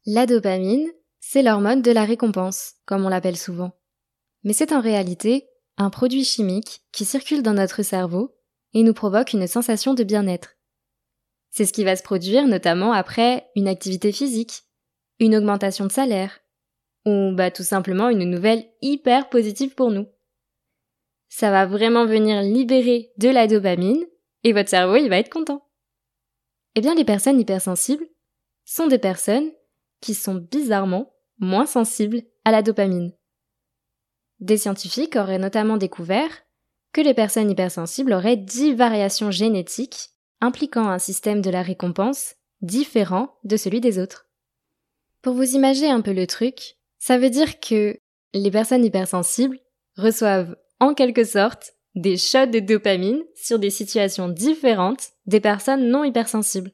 La 0.06 0.28
dopamine, 0.28 0.92
c'est 1.20 1.42
l'hormone 1.42 1.82
de 1.82 1.92
la 1.92 2.06
récompense, 2.06 2.76
comme 2.86 3.04
on 3.04 3.10
l'appelle 3.10 3.36
souvent. 3.36 3.72
Mais 4.44 4.54
c'est 4.54 4.74
en 4.74 4.80
réalité 4.80 5.48
un 5.78 5.90
produit 5.90 6.24
chimique 6.24 6.84
qui 6.92 7.04
circule 7.04 7.42
dans 7.42 7.56
notre 7.56 7.82
cerveau 7.82 8.38
et 8.74 8.84
nous 8.84 8.94
provoque 8.94 9.34
une 9.34 9.48
sensation 9.48 9.94
de 9.94 10.04
bien-être. 10.04 10.58
C'est 11.50 11.66
ce 11.66 11.74
qui 11.74 11.84
va 11.84 11.96
se 11.96 12.04
produire 12.04 12.48
notamment 12.48 12.94
après 12.94 13.50
une 13.56 13.68
activité 13.68 14.12
physique, 14.12 14.64
une 15.20 15.36
augmentation 15.36 15.86
de 15.86 15.92
salaire, 15.92 16.40
ou 17.06 17.32
bah 17.34 17.52
tout 17.52 17.64
simplement 17.64 18.10
une 18.10 18.30
nouvelle 18.30 18.66
hyper 18.82 19.30
positive 19.30 19.76
pour 19.76 19.92
nous. 19.92 20.08
Ça 21.30 21.52
va 21.52 21.66
vraiment 21.66 22.06
venir 22.06 22.42
libérer 22.42 23.12
de 23.18 23.30
la 23.30 23.48
dopamine 23.48 24.06
et 24.44 24.54
votre 24.54 24.70
cerveau 24.70 24.96
il 24.96 25.10
va 25.10 25.18
être 25.18 25.32
content. 25.32 25.68
Eh 26.76 26.82
bien 26.82 26.96
les 26.96 27.06
personnes 27.06 27.40
hypersensibles 27.40 28.08
sont 28.66 28.88
des 28.88 29.00
personnes 29.00 29.52
qui 30.00 30.14
sont 30.14 30.36
bizarrement 30.36 31.14
moins 31.40 31.66
sensibles 31.66 32.24
à 32.46 32.52
la 32.52 32.62
dopamine. 32.62 33.14
Des 34.40 34.58
scientifiques 34.58 35.16
auraient 35.16 35.38
notamment 35.38 35.78
découvert 35.78 36.32
que 36.94 37.02
les 37.02 37.14
personnes 37.14 37.50
hypersensibles 37.50 38.14
auraient 38.14 38.38
dix 38.38 38.74
variations 38.74 39.32
génétiques 39.32 40.10
impliquant 40.42 40.88
un 40.88 41.00
système 41.00 41.42
de 41.42 41.50
la 41.50 41.62
récompense 41.62 42.36
différent 42.62 43.36
de 43.44 43.58
celui 43.58 43.80
des 43.80 44.00
autres. 44.00 44.28
Pour 45.22 45.34
vous 45.34 45.56
imaginer 45.56 45.90
un 45.90 46.02
peu 46.02 46.14
le 46.14 46.28
truc, 46.28 46.78
ça 47.00 47.18
veut 47.18 47.30
dire 47.30 47.60
que 47.60 47.98
les 48.34 48.52
personnes 48.52 48.86
hypersensibles 48.86 49.60
reçoivent 49.98 50.56
en 50.80 50.94
quelque 50.94 51.24
sorte 51.24 51.74
des 51.96 52.18
shots 52.18 52.48
de 52.48 52.60
dopamine 52.60 53.22
sur 53.36 53.60
des 53.60 53.70
situations 53.70 54.30
différentes 54.30 55.10
des 55.26 55.40
personnes 55.40 55.90
non 55.90 56.04
hypersensibles. 56.04 56.72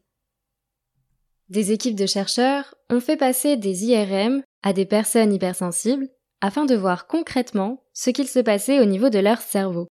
Des 1.50 1.71
équipes 1.71 1.95
de 1.95 2.05
chercheurs 2.05 2.75
ont 2.89 3.00
fait 3.00 3.17
passer 3.17 3.57
des 3.57 3.86
IRM 3.86 4.43
à 4.63 4.74
des 4.74 4.86
personnes 4.86 5.33
hypersensibles 5.33 6.09
afin 6.41 6.65
de 6.65 6.75
voir 6.75 7.07
concrètement 7.07 7.83
ce 7.93 8.09
qu'il 8.09 8.27
se 8.27 8.39
passait 8.39 8.79
au 8.79 8.86
niveau 8.86 9.09
de 9.09 9.19
leur 9.19 9.41
cerveau. 9.41 9.88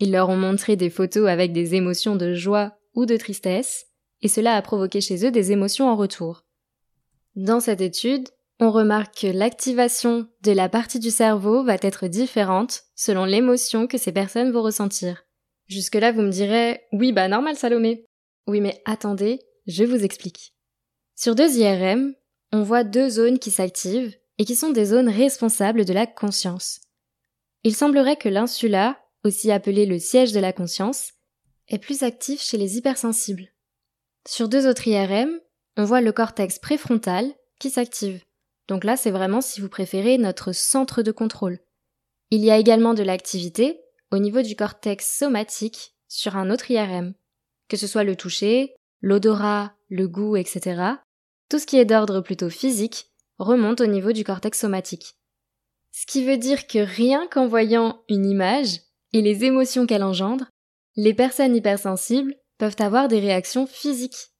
Ils 0.00 0.12
leur 0.12 0.28
ont 0.28 0.36
montré 0.36 0.76
des 0.76 0.90
photos 0.90 1.28
avec 1.28 1.52
des 1.52 1.74
émotions 1.74 2.16
de 2.16 2.34
joie 2.34 2.76
ou 2.94 3.06
de 3.06 3.16
tristesse, 3.16 3.86
et 4.22 4.28
cela 4.28 4.54
a 4.54 4.62
provoqué 4.62 5.00
chez 5.00 5.26
eux 5.26 5.30
des 5.30 5.52
émotions 5.52 5.88
en 5.88 5.96
retour. 5.96 6.44
Dans 7.36 7.60
cette 7.60 7.80
étude, 7.80 8.28
on 8.60 8.70
remarque 8.70 9.22
que 9.22 9.26
l'activation 9.26 10.28
de 10.42 10.52
la 10.52 10.68
partie 10.68 11.00
du 11.00 11.10
cerveau 11.10 11.64
va 11.64 11.76
être 11.82 12.06
différente 12.06 12.84
selon 12.94 13.24
l'émotion 13.24 13.86
que 13.86 13.98
ces 13.98 14.12
personnes 14.12 14.52
vont 14.52 14.62
ressentir. 14.62 15.24
Jusque-là, 15.66 16.12
vous 16.12 16.22
me 16.22 16.30
direz, 16.30 16.80
oui, 16.92 17.12
bah 17.12 17.28
normal 17.28 17.56
Salomé. 17.56 18.06
Oui, 18.46 18.60
mais 18.60 18.80
attendez, 18.84 19.40
je 19.66 19.84
vous 19.84 20.04
explique. 20.04 20.54
Sur 21.16 21.34
deux 21.34 21.58
IRM, 21.58 22.14
on 22.52 22.62
voit 22.62 22.84
deux 22.84 23.08
zones 23.08 23.38
qui 23.38 23.50
s'activent 23.50 24.14
et 24.38 24.44
qui 24.44 24.54
sont 24.54 24.70
des 24.70 24.86
zones 24.86 25.08
responsables 25.08 25.84
de 25.84 25.92
la 25.92 26.06
conscience. 26.06 26.80
Il 27.62 27.74
semblerait 27.74 28.16
que 28.16 28.28
l'insula, 28.28 28.98
aussi 29.24 29.50
appelé 29.50 29.86
le 29.86 29.98
siège 29.98 30.32
de 30.32 30.40
la 30.40 30.52
conscience, 30.52 31.12
est 31.68 31.78
plus 31.78 32.02
actif 32.02 32.42
chez 32.42 32.58
les 32.58 32.76
hypersensibles. 32.76 33.48
Sur 34.28 34.48
deux 34.48 34.66
autres 34.68 34.86
IRM, 34.86 35.40
on 35.76 35.84
voit 35.84 36.00
le 36.00 36.12
cortex 36.12 36.58
préfrontal 36.58 37.32
qui 37.58 37.70
s'active. 37.70 38.22
Donc 38.68 38.84
là, 38.84 38.96
c'est 38.96 39.10
vraiment, 39.10 39.40
si 39.40 39.60
vous 39.60 39.68
préférez, 39.68 40.18
notre 40.18 40.52
centre 40.52 41.02
de 41.02 41.12
contrôle. 41.12 41.58
Il 42.30 42.44
y 42.44 42.50
a 42.50 42.58
également 42.58 42.94
de 42.94 43.02
l'activité 43.02 43.80
au 44.10 44.18
niveau 44.18 44.42
du 44.42 44.56
cortex 44.56 45.18
somatique 45.18 45.94
sur 46.08 46.36
un 46.36 46.50
autre 46.50 46.70
IRM. 46.70 47.14
Que 47.68 47.76
ce 47.76 47.86
soit 47.86 48.04
le 48.04 48.16
toucher, 48.16 48.74
l'odorat, 49.00 49.74
le 49.88 50.08
goût, 50.08 50.36
etc. 50.36 50.82
Tout 51.48 51.58
ce 51.58 51.66
qui 51.66 51.78
est 51.78 51.84
d'ordre 51.84 52.20
plutôt 52.20 52.50
physique 52.50 53.10
remonte 53.38 53.80
au 53.80 53.86
niveau 53.86 54.12
du 54.12 54.24
cortex 54.24 54.58
somatique. 54.58 55.16
Ce 55.92 56.06
qui 56.06 56.24
veut 56.24 56.38
dire 56.38 56.66
que 56.66 56.78
rien 56.78 57.26
qu'en 57.28 57.46
voyant 57.46 58.02
une 58.08 58.26
image 58.26 58.80
et 59.14 59.22
les 59.22 59.44
émotions 59.44 59.86
qu'elle 59.86 60.02
engendre, 60.02 60.50
les 60.96 61.14
personnes 61.14 61.54
hypersensibles 61.56 62.34
peuvent 62.58 62.76
avoir 62.80 63.06
des 63.08 63.20
réactions 63.20 63.66
physiques. 63.66 64.32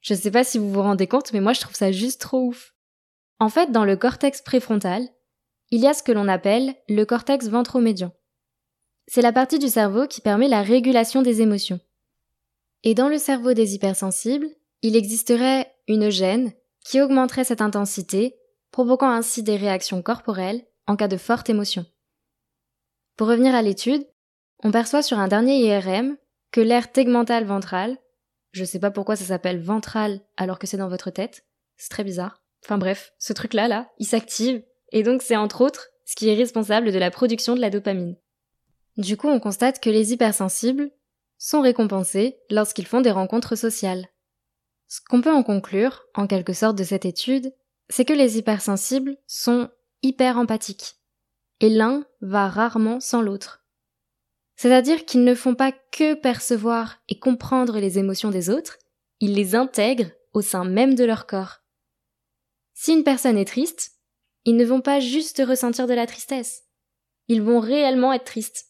Je 0.00 0.14
sais 0.14 0.32
pas 0.32 0.42
si 0.42 0.58
vous 0.58 0.70
vous 0.70 0.82
rendez 0.82 1.06
compte, 1.06 1.32
mais 1.32 1.40
moi 1.40 1.52
je 1.52 1.60
trouve 1.60 1.76
ça 1.76 1.92
juste 1.92 2.20
trop 2.20 2.40
ouf. 2.40 2.74
En 3.38 3.48
fait, 3.48 3.70
dans 3.70 3.84
le 3.84 3.96
cortex 3.96 4.42
préfrontal, 4.42 5.08
il 5.70 5.80
y 5.80 5.86
a 5.86 5.94
ce 5.94 6.02
que 6.02 6.10
l'on 6.10 6.26
appelle 6.26 6.74
le 6.88 7.04
cortex 7.04 7.48
ventromédian. 7.48 8.12
C'est 9.06 9.22
la 9.22 9.32
partie 9.32 9.60
du 9.60 9.68
cerveau 9.68 10.08
qui 10.08 10.20
permet 10.20 10.48
la 10.48 10.62
régulation 10.62 11.22
des 11.22 11.40
émotions. 11.40 11.80
Et 12.82 12.94
dans 12.94 13.08
le 13.08 13.18
cerveau 13.18 13.52
des 13.52 13.74
hypersensibles, 13.76 14.48
il 14.82 14.96
existerait 14.96 15.72
une 15.86 16.10
gène 16.10 16.52
qui 16.84 17.00
augmenterait 17.00 17.44
cette 17.44 17.62
intensité, 17.62 18.34
provoquant 18.72 19.10
ainsi 19.10 19.44
des 19.44 19.56
réactions 19.56 20.02
corporelles 20.02 20.64
en 20.88 20.96
cas 20.96 21.08
de 21.08 21.16
forte 21.16 21.48
émotion. 21.48 21.86
Pour 23.20 23.28
revenir 23.28 23.54
à 23.54 23.60
l'étude, 23.60 24.06
on 24.64 24.70
perçoit 24.70 25.02
sur 25.02 25.18
un 25.18 25.28
dernier 25.28 25.58
IRM 25.58 26.16
que 26.52 26.62
l'air 26.62 26.90
tegmental 26.90 27.44
ventral, 27.44 27.98
je 28.52 28.64
sais 28.64 28.78
pas 28.78 28.90
pourquoi 28.90 29.14
ça 29.14 29.26
s'appelle 29.26 29.62
ventral 29.62 30.22
alors 30.38 30.58
que 30.58 30.66
c'est 30.66 30.78
dans 30.78 30.88
votre 30.88 31.10
tête, 31.10 31.44
c'est 31.76 31.90
très 31.90 32.02
bizarre, 32.02 32.42
Enfin 32.64 32.78
bref, 32.78 33.12
ce 33.18 33.34
truc-là, 33.34 33.68
là, 33.68 33.90
il 33.98 34.06
s'active, 34.06 34.62
et 34.92 35.02
donc 35.02 35.20
c'est 35.20 35.36
entre 35.36 35.60
autres 35.60 35.90
ce 36.06 36.16
qui 36.16 36.30
est 36.30 36.34
responsable 36.34 36.92
de 36.92 36.98
la 36.98 37.10
production 37.10 37.54
de 37.54 37.60
la 37.60 37.68
dopamine. 37.68 38.16
Du 38.96 39.18
coup, 39.18 39.28
on 39.28 39.38
constate 39.38 39.80
que 39.80 39.90
les 39.90 40.14
hypersensibles 40.14 40.90
sont 41.36 41.60
récompensés 41.60 42.38
lorsqu'ils 42.48 42.86
font 42.86 43.02
des 43.02 43.10
rencontres 43.10 43.54
sociales. 43.54 44.08
Ce 44.88 45.00
qu'on 45.06 45.20
peut 45.20 45.34
en 45.34 45.42
conclure, 45.42 46.06
en 46.14 46.26
quelque 46.26 46.54
sorte, 46.54 46.78
de 46.78 46.84
cette 46.84 47.04
étude, 47.04 47.52
c'est 47.90 48.06
que 48.06 48.14
les 48.14 48.38
hypersensibles 48.38 49.18
sont 49.26 49.68
hyper 50.00 50.38
empathiques. 50.38 50.99
Et 51.60 51.68
l'un 51.68 52.04
va 52.20 52.48
rarement 52.48 53.00
sans 53.00 53.22
l'autre. 53.22 53.64
C'est-à-dire 54.56 55.04
qu'ils 55.04 55.24
ne 55.24 55.34
font 55.34 55.54
pas 55.54 55.72
que 55.72 56.14
percevoir 56.14 56.98
et 57.08 57.18
comprendre 57.18 57.78
les 57.78 57.98
émotions 57.98 58.30
des 58.30 58.50
autres, 58.50 58.78
ils 59.20 59.34
les 59.34 59.54
intègrent 59.54 60.10
au 60.32 60.42
sein 60.42 60.64
même 60.64 60.94
de 60.94 61.04
leur 61.04 61.26
corps. 61.26 61.58
Si 62.74 62.92
une 62.92 63.04
personne 63.04 63.38
est 63.38 63.46
triste, 63.46 63.92
ils 64.44 64.56
ne 64.56 64.64
vont 64.64 64.80
pas 64.80 65.00
juste 65.00 65.42
ressentir 65.46 65.86
de 65.86 65.94
la 65.94 66.06
tristesse. 66.06 66.64
Ils 67.28 67.42
vont 67.42 67.60
réellement 67.60 68.12
être 68.12 68.24
tristes. 68.24 68.66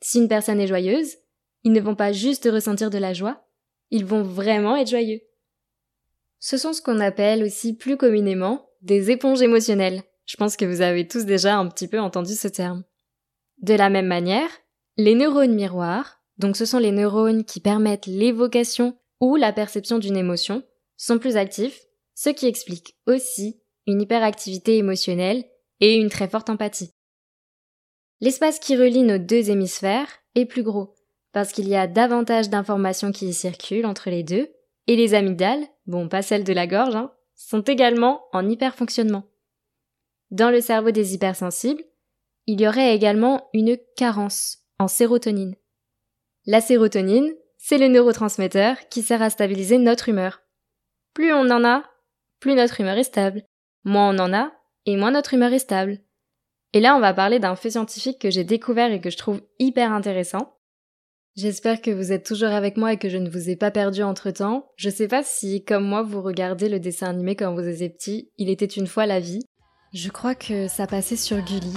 Si 0.00 0.18
une 0.18 0.28
personne 0.28 0.60
est 0.60 0.66
joyeuse, 0.66 1.16
ils 1.64 1.72
ne 1.72 1.80
vont 1.80 1.96
pas 1.96 2.12
juste 2.12 2.48
ressentir 2.50 2.90
de 2.90 2.98
la 2.98 3.14
joie, 3.14 3.46
ils 3.90 4.04
vont 4.04 4.22
vraiment 4.22 4.76
être 4.76 4.90
joyeux. 4.90 5.20
Ce 6.38 6.56
sont 6.56 6.72
ce 6.72 6.82
qu'on 6.82 7.00
appelle 7.00 7.42
aussi 7.42 7.74
plus 7.74 7.96
communément 7.96 8.70
des 8.82 9.10
éponges 9.10 9.42
émotionnelles. 9.42 10.02
Je 10.28 10.36
pense 10.36 10.56
que 10.56 10.66
vous 10.66 10.82
avez 10.82 11.08
tous 11.08 11.24
déjà 11.24 11.56
un 11.56 11.66
petit 11.68 11.88
peu 11.88 11.98
entendu 11.98 12.34
ce 12.34 12.48
terme. 12.48 12.84
De 13.62 13.74
la 13.74 13.88
même 13.88 14.06
manière, 14.06 14.50
les 14.98 15.14
neurones 15.14 15.54
miroirs, 15.54 16.20
donc 16.36 16.56
ce 16.56 16.66
sont 16.66 16.78
les 16.78 16.92
neurones 16.92 17.44
qui 17.44 17.60
permettent 17.60 18.06
l'évocation 18.06 18.98
ou 19.20 19.36
la 19.36 19.54
perception 19.54 19.98
d'une 19.98 20.18
émotion, 20.18 20.62
sont 20.98 21.18
plus 21.18 21.36
actifs 21.36 21.80
ce 22.14 22.28
qui 22.28 22.46
explique 22.46 22.96
aussi 23.06 23.62
une 23.86 24.02
hyperactivité 24.02 24.76
émotionnelle 24.76 25.44
et 25.80 25.96
une 25.96 26.10
très 26.10 26.28
forte 26.28 26.50
empathie. 26.50 26.92
L'espace 28.20 28.58
qui 28.58 28.76
relie 28.76 29.04
nos 29.04 29.18
deux 29.18 29.50
hémisphères 29.50 30.08
est 30.34 30.44
plus 30.44 30.62
gros, 30.62 30.94
parce 31.32 31.52
qu'il 31.52 31.68
y 31.68 31.76
a 31.76 31.86
davantage 31.86 32.50
d'informations 32.50 33.12
qui 33.12 33.28
y 33.28 33.32
circulent 33.32 33.86
entre 33.86 34.10
les 34.10 34.24
deux, 34.24 34.50
et 34.88 34.96
les 34.96 35.14
amygdales, 35.14 35.64
bon 35.86 36.08
pas 36.08 36.22
celles 36.22 36.44
de 36.44 36.52
la 36.52 36.66
gorge, 36.66 36.96
hein, 36.96 37.12
sont 37.34 37.62
également 37.62 38.24
en 38.32 38.48
hyperfonctionnement. 38.48 39.24
Dans 40.30 40.50
le 40.50 40.60
cerveau 40.60 40.90
des 40.90 41.14
hypersensibles, 41.14 41.82
il 42.46 42.60
y 42.60 42.68
aurait 42.68 42.94
également 42.94 43.48
une 43.52 43.78
carence 43.96 44.58
en 44.78 44.88
sérotonine. 44.88 45.54
La 46.46 46.60
sérotonine, 46.60 47.32
c'est 47.56 47.78
le 47.78 47.88
neurotransmetteur 47.88 48.76
qui 48.88 49.02
sert 49.02 49.22
à 49.22 49.30
stabiliser 49.30 49.78
notre 49.78 50.08
humeur. 50.08 50.42
Plus 51.14 51.32
on 51.32 51.50
en 51.50 51.64
a, 51.64 51.84
plus 52.40 52.54
notre 52.54 52.80
humeur 52.80 52.96
est 52.96 53.04
stable. 53.04 53.42
Moins 53.84 54.14
on 54.14 54.18
en 54.18 54.32
a, 54.32 54.52
et 54.86 54.96
moins 54.96 55.10
notre 55.10 55.34
humeur 55.34 55.52
est 55.52 55.58
stable. 55.58 55.98
Et 56.72 56.80
là, 56.80 56.96
on 56.96 57.00
va 57.00 57.14
parler 57.14 57.38
d'un 57.38 57.56
fait 57.56 57.70
scientifique 57.70 58.18
que 58.18 58.30
j'ai 58.30 58.44
découvert 58.44 58.92
et 58.92 59.00
que 59.00 59.10
je 59.10 59.16
trouve 59.16 59.42
hyper 59.58 59.92
intéressant. 59.92 60.58
J'espère 61.36 61.80
que 61.80 61.90
vous 61.90 62.12
êtes 62.12 62.26
toujours 62.26 62.50
avec 62.50 62.76
moi 62.76 62.92
et 62.92 62.98
que 62.98 63.08
je 63.08 63.16
ne 63.16 63.30
vous 63.30 63.48
ai 63.48 63.56
pas 63.56 63.70
perdu 63.70 64.02
entre 64.02 64.30
temps. 64.30 64.72
Je 64.76 64.90
sais 64.90 65.08
pas 65.08 65.22
si, 65.22 65.64
comme 65.64 65.84
moi, 65.84 66.02
vous 66.02 66.20
regardez 66.20 66.68
le 66.68 66.80
dessin 66.80 67.08
animé 67.08 67.36
quand 67.36 67.54
vous 67.54 67.66
étiez 67.66 67.88
petit, 67.88 68.32
Il 68.38 68.50
était 68.50 68.66
une 68.66 68.86
fois 68.86 69.06
la 69.06 69.20
vie. 69.20 69.40
Je 69.94 70.10
crois 70.10 70.34
que 70.34 70.68
ça 70.68 70.86
passait 70.86 71.16
sur 71.16 71.38
Gulli 71.38 71.72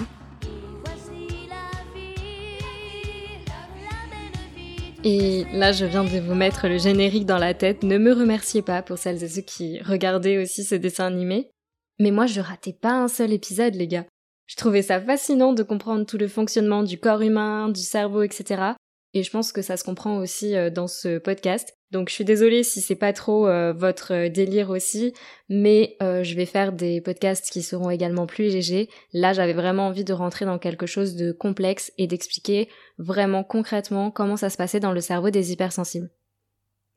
Et 5.06 5.46
là, 5.53 5.72
je 5.72 5.86
viens 5.86 6.03
de 6.03 6.20
vous 6.20 6.36
mettre 6.36 6.68
le 6.68 6.77
générique 6.77 7.25
dans 7.25 7.38
la 7.38 7.53
tête. 7.53 7.84
Ne 7.84 7.98
me 7.98 8.12
remerciez 8.13 8.62
pas 8.62 8.82
pour 8.84 8.98
celles 8.98 9.24
et 9.24 9.30
ceux 9.30 9.41
qui 9.41 9.82
regardaient 9.82 10.38
aussi 10.38 10.65
ce 10.65 10.75
dessin 10.75 11.06
animé. 11.06 11.51
Mais 12.00 12.12
moi, 12.12 12.25
je 12.25 12.41
ratais 12.41 12.74
pas 12.74 12.91
un 12.91 13.08
seul 13.08 13.32
épisode, 13.32 13.75
les 13.75 13.88
gars. 13.88 14.06
Je 14.46 14.58
trouvais 14.58 14.82
ça 14.82 15.00
fascinant 15.00 15.53
de 15.53 15.63
comprendre 15.63 16.06
tout 16.06 16.18
le 16.18 16.27
fonctionnement 16.27 16.84
du 16.84 17.00
corps 17.00 17.22
humain, 17.22 17.70
du 17.70 17.82
cerveau, 17.82 18.24
etc. 18.24 18.74
Et 19.13 19.24
je 19.24 19.32
pense 19.32 19.53
que 19.53 19.62
ça 19.62 19.77
se 19.77 19.86
comprend 19.86 20.18
aussi 20.18 20.56
euh, 20.56 20.70
dans 20.70 20.88
ce 20.88 21.18
podcast. 21.18 21.74
Donc 21.91 22.10
je 22.10 22.13
suis 22.13 22.24
désolée 22.24 22.63
si 22.63 22.79
c'est 22.79 22.95
pas 22.95 23.12
trop 23.12 23.48
euh, 23.48 23.74
votre 23.74 24.13
euh, 24.13 24.29
délire 24.29 24.69
aussi, 24.69 25.13
mais 25.50 25.98
je 26.00 26.36
vais 26.36 26.45
faire 26.45 26.71
des 26.71 27.01
podcasts 27.01 27.51
qui 27.51 27.62
seront 27.62 27.89
également 27.89 28.25
plus 28.25 28.45
légers. 28.45 28.89
Là, 29.12 29.33
j'avais 29.33 29.53
vraiment 29.53 29.88
envie 29.88 30.05
de 30.05 30.13
rentrer 30.13 30.45
dans 30.45 30.57
quelque 30.57 30.86
chose 30.86 31.15
de 31.15 31.31
complexe 31.31 31.91
et 31.98 32.07
d'expliquer 32.07 32.69
vraiment 32.98 33.43
concrètement 33.43 34.12
comment 34.12 34.38
ça 34.38 34.50
se 34.50 34.57
passait 34.57 34.79
dans 34.79 34.93
le 34.93 35.01
cerveau 35.01 35.29
des 35.29 35.51
hypersensibles. 35.51 36.10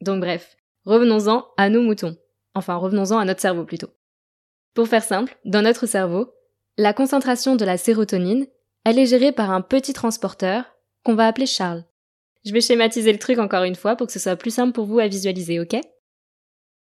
Donc 0.00 0.20
bref, 0.20 0.56
revenons-en 0.84 1.46
à 1.56 1.68
nos 1.68 1.82
moutons. 1.82 2.16
Enfin, 2.54 2.76
revenons-en 2.76 3.18
à 3.18 3.24
notre 3.24 3.40
cerveau 3.40 3.64
plutôt. 3.64 3.88
Pour 4.74 4.88
faire 4.88 5.02
simple, 5.02 5.36
dans 5.44 5.62
notre 5.62 5.86
cerveau, 5.86 6.32
la 6.76 6.92
concentration 6.92 7.56
de 7.56 7.64
la 7.64 7.76
sérotonine, 7.76 8.46
elle 8.84 8.98
est 8.98 9.06
gérée 9.06 9.32
par 9.32 9.50
un 9.50 9.60
petit 9.60 9.92
transporteur 9.92 10.64
qu'on 11.04 11.14
va 11.14 11.26
appeler 11.26 11.46
Charles. 11.46 11.84
Je 12.44 12.52
vais 12.52 12.60
schématiser 12.60 13.12
le 13.12 13.18
truc 13.18 13.38
encore 13.38 13.64
une 13.64 13.74
fois 13.74 13.96
pour 13.96 14.06
que 14.06 14.12
ce 14.12 14.18
soit 14.18 14.36
plus 14.36 14.52
simple 14.52 14.72
pour 14.72 14.86
vous 14.86 14.98
à 14.98 15.08
visualiser, 15.08 15.60
ok? 15.60 15.76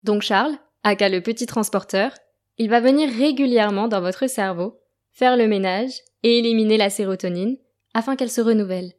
Donc 0.04 0.22
Charles, 0.22 0.58
aka 0.84 1.10
le 1.10 1.22
petit 1.22 1.46
transporteur, 1.46 2.12
il 2.58 2.70
va 2.70 2.80
venir 2.80 3.10
régulièrement 3.10 3.88
dans 3.88 4.02
votre 4.02 4.28
cerveau, 4.28 4.80
faire 5.12 5.38
le 5.38 5.48
ménage 5.48 5.94
et 6.24 6.40
éliminer 6.40 6.78
la 6.78 6.90
sérotonine 6.90 7.58
afin 7.94 8.16
qu'elle 8.16 8.32
se 8.32 8.42
renouvelle. 8.42 8.94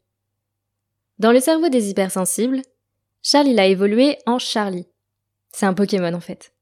Dans 1.19 1.33
le 1.33 1.41
cerveau 1.41 1.69
des 1.69 1.91
hypersensibles, 1.91 2.63
Charles 3.23 3.49
il 3.49 3.59
a 3.61 3.67
évolué 3.67 4.19
en 4.27 4.39
Charlie. 4.39 4.87
C'est 5.53 5.67
un 5.67 5.75
Pokémon 5.75 6.15
en 6.15 6.21
fait. 6.21 6.53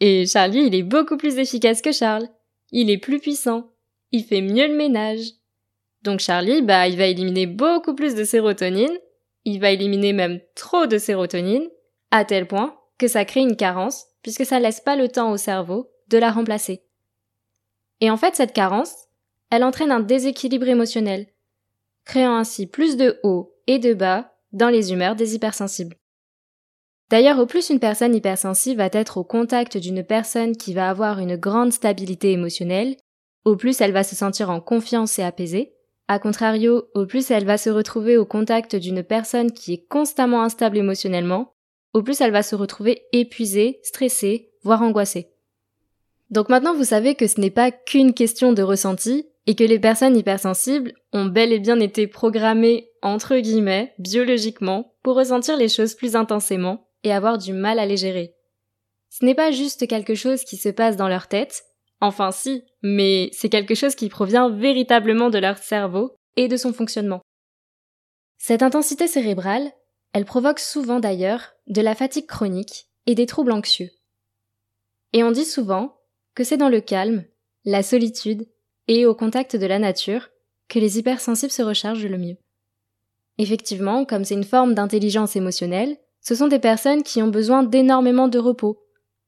Et 0.00 0.26
Charlie 0.26 0.66
il 0.66 0.74
est 0.74 0.82
beaucoup 0.82 1.16
plus 1.16 1.38
efficace 1.38 1.82
que 1.82 1.92
Charles 1.92 2.28
il 2.72 2.90
est 2.90 2.98
plus 2.98 3.18
puissant, 3.18 3.72
il 4.12 4.24
fait 4.24 4.42
mieux 4.42 4.68
le 4.68 4.76
ménage. 4.76 5.32
Donc 6.02 6.20
Charlie, 6.20 6.62
bah, 6.62 6.88
il 6.88 6.96
va 6.96 7.06
éliminer 7.06 7.46
beaucoup 7.46 7.94
plus 7.94 8.14
de 8.14 8.24
sérotonine, 8.24 8.96
il 9.44 9.60
va 9.60 9.70
éliminer 9.70 10.12
même 10.12 10.40
trop 10.54 10.86
de 10.86 10.98
sérotonine, 10.98 11.68
à 12.10 12.24
tel 12.24 12.46
point 12.46 12.76
que 12.98 13.08
ça 13.08 13.24
crée 13.24 13.40
une 13.40 13.56
carence, 13.56 14.06
puisque 14.22 14.44
ça 14.44 14.60
laisse 14.60 14.80
pas 14.80 14.96
le 14.96 15.08
temps 15.08 15.32
au 15.32 15.36
cerveau 15.36 15.90
de 16.08 16.18
la 16.18 16.30
remplacer. 16.30 16.82
Et 18.00 18.10
en 18.10 18.16
fait, 18.16 18.34
cette 18.34 18.52
carence, 18.52 18.94
elle 19.50 19.64
entraîne 19.64 19.90
un 19.90 20.00
déséquilibre 20.00 20.68
émotionnel, 20.68 21.26
créant 22.04 22.36
ainsi 22.36 22.66
plus 22.66 22.96
de 22.96 23.18
hauts 23.22 23.54
et 23.66 23.78
de 23.78 23.94
bas 23.94 24.34
dans 24.52 24.68
les 24.68 24.92
humeurs 24.92 25.16
des 25.16 25.34
hypersensibles. 25.34 25.96
D'ailleurs, 27.10 27.38
au 27.38 27.46
plus 27.46 27.70
une 27.70 27.80
personne 27.80 28.14
hypersensible 28.14 28.78
va 28.78 28.88
être 28.92 29.16
au 29.16 29.24
contact 29.24 29.76
d'une 29.76 30.04
personne 30.04 30.56
qui 30.56 30.74
va 30.74 30.88
avoir 30.88 31.18
une 31.18 31.36
grande 31.36 31.72
stabilité 31.72 32.30
émotionnelle, 32.32 32.96
au 33.44 33.56
plus 33.56 33.80
elle 33.80 33.92
va 33.92 34.04
se 34.04 34.14
sentir 34.14 34.50
en 34.50 34.60
confiance 34.60 35.18
et 35.18 35.24
apaisée. 35.24 35.74
A 36.12 36.18
contrario, 36.18 36.88
au 36.96 37.06
plus 37.06 37.30
elle 37.30 37.44
va 37.44 37.56
se 37.56 37.70
retrouver 37.70 38.16
au 38.16 38.24
contact 38.24 38.74
d'une 38.74 39.04
personne 39.04 39.52
qui 39.52 39.74
est 39.74 39.86
constamment 39.86 40.42
instable 40.42 40.76
émotionnellement, 40.76 41.54
au 41.94 42.02
plus 42.02 42.20
elle 42.20 42.32
va 42.32 42.42
se 42.42 42.56
retrouver 42.56 43.02
épuisée, 43.12 43.78
stressée, 43.84 44.50
voire 44.64 44.82
angoissée. 44.82 45.30
Donc 46.28 46.48
maintenant 46.48 46.74
vous 46.74 46.82
savez 46.82 47.14
que 47.14 47.28
ce 47.28 47.40
n'est 47.40 47.52
pas 47.52 47.70
qu'une 47.70 48.12
question 48.12 48.52
de 48.52 48.60
ressenti 48.60 49.28
et 49.46 49.54
que 49.54 49.62
les 49.62 49.78
personnes 49.78 50.16
hypersensibles 50.16 50.94
ont 51.12 51.26
bel 51.26 51.52
et 51.52 51.60
bien 51.60 51.78
été 51.78 52.08
programmées, 52.08 52.90
entre 53.02 53.36
guillemets, 53.36 53.94
biologiquement, 54.00 54.92
pour 55.04 55.14
ressentir 55.14 55.56
les 55.56 55.68
choses 55.68 55.94
plus 55.94 56.16
intensément 56.16 56.88
et 57.04 57.12
avoir 57.12 57.38
du 57.38 57.52
mal 57.52 57.78
à 57.78 57.86
les 57.86 57.96
gérer. 57.96 58.34
Ce 59.10 59.24
n'est 59.24 59.36
pas 59.36 59.52
juste 59.52 59.86
quelque 59.86 60.16
chose 60.16 60.42
qui 60.42 60.56
se 60.56 60.70
passe 60.70 60.96
dans 60.96 61.08
leur 61.08 61.28
tête, 61.28 61.62
enfin 62.00 62.32
si, 62.32 62.64
mais 62.82 63.30
c'est 63.32 63.48
quelque 63.48 63.74
chose 63.74 63.94
qui 63.94 64.08
provient 64.08 64.50
véritablement 64.50 65.30
de 65.30 65.38
leur 65.38 65.58
cerveau 65.58 66.14
et 66.36 66.48
de 66.48 66.56
son 66.56 66.72
fonctionnement. 66.72 67.20
Cette 68.38 68.62
intensité 68.62 69.06
cérébrale, 69.06 69.70
elle 70.12 70.24
provoque 70.24 70.58
souvent 70.60 71.00
d'ailleurs 71.00 71.52
de 71.66 71.82
la 71.82 71.94
fatigue 71.94 72.26
chronique 72.26 72.88
et 73.06 73.14
des 73.14 73.26
troubles 73.26 73.52
anxieux. 73.52 73.90
Et 75.12 75.22
on 75.22 75.30
dit 75.30 75.44
souvent 75.44 75.96
que 76.34 76.44
c'est 76.44 76.56
dans 76.56 76.68
le 76.68 76.80
calme, 76.80 77.24
la 77.64 77.82
solitude 77.82 78.48
et 78.88 79.06
au 79.06 79.14
contact 79.14 79.56
de 79.56 79.66
la 79.66 79.78
nature 79.78 80.30
que 80.68 80.78
les 80.78 80.98
hypersensibles 80.98 81.52
se 81.52 81.62
rechargent 81.62 82.06
le 82.06 82.18
mieux. 82.18 82.36
Effectivement, 83.38 84.04
comme 84.04 84.24
c'est 84.24 84.34
une 84.34 84.44
forme 84.44 84.74
d'intelligence 84.74 85.36
émotionnelle, 85.36 85.96
ce 86.20 86.34
sont 86.34 86.48
des 86.48 86.58
personnes 86.58 87.02
qui 87.02 87.22
ont 87.22 87.28
besoin 87.28 87.62
d'énormément 87.62 88.28
de 88.28 88.38
repos. 88.38 88.78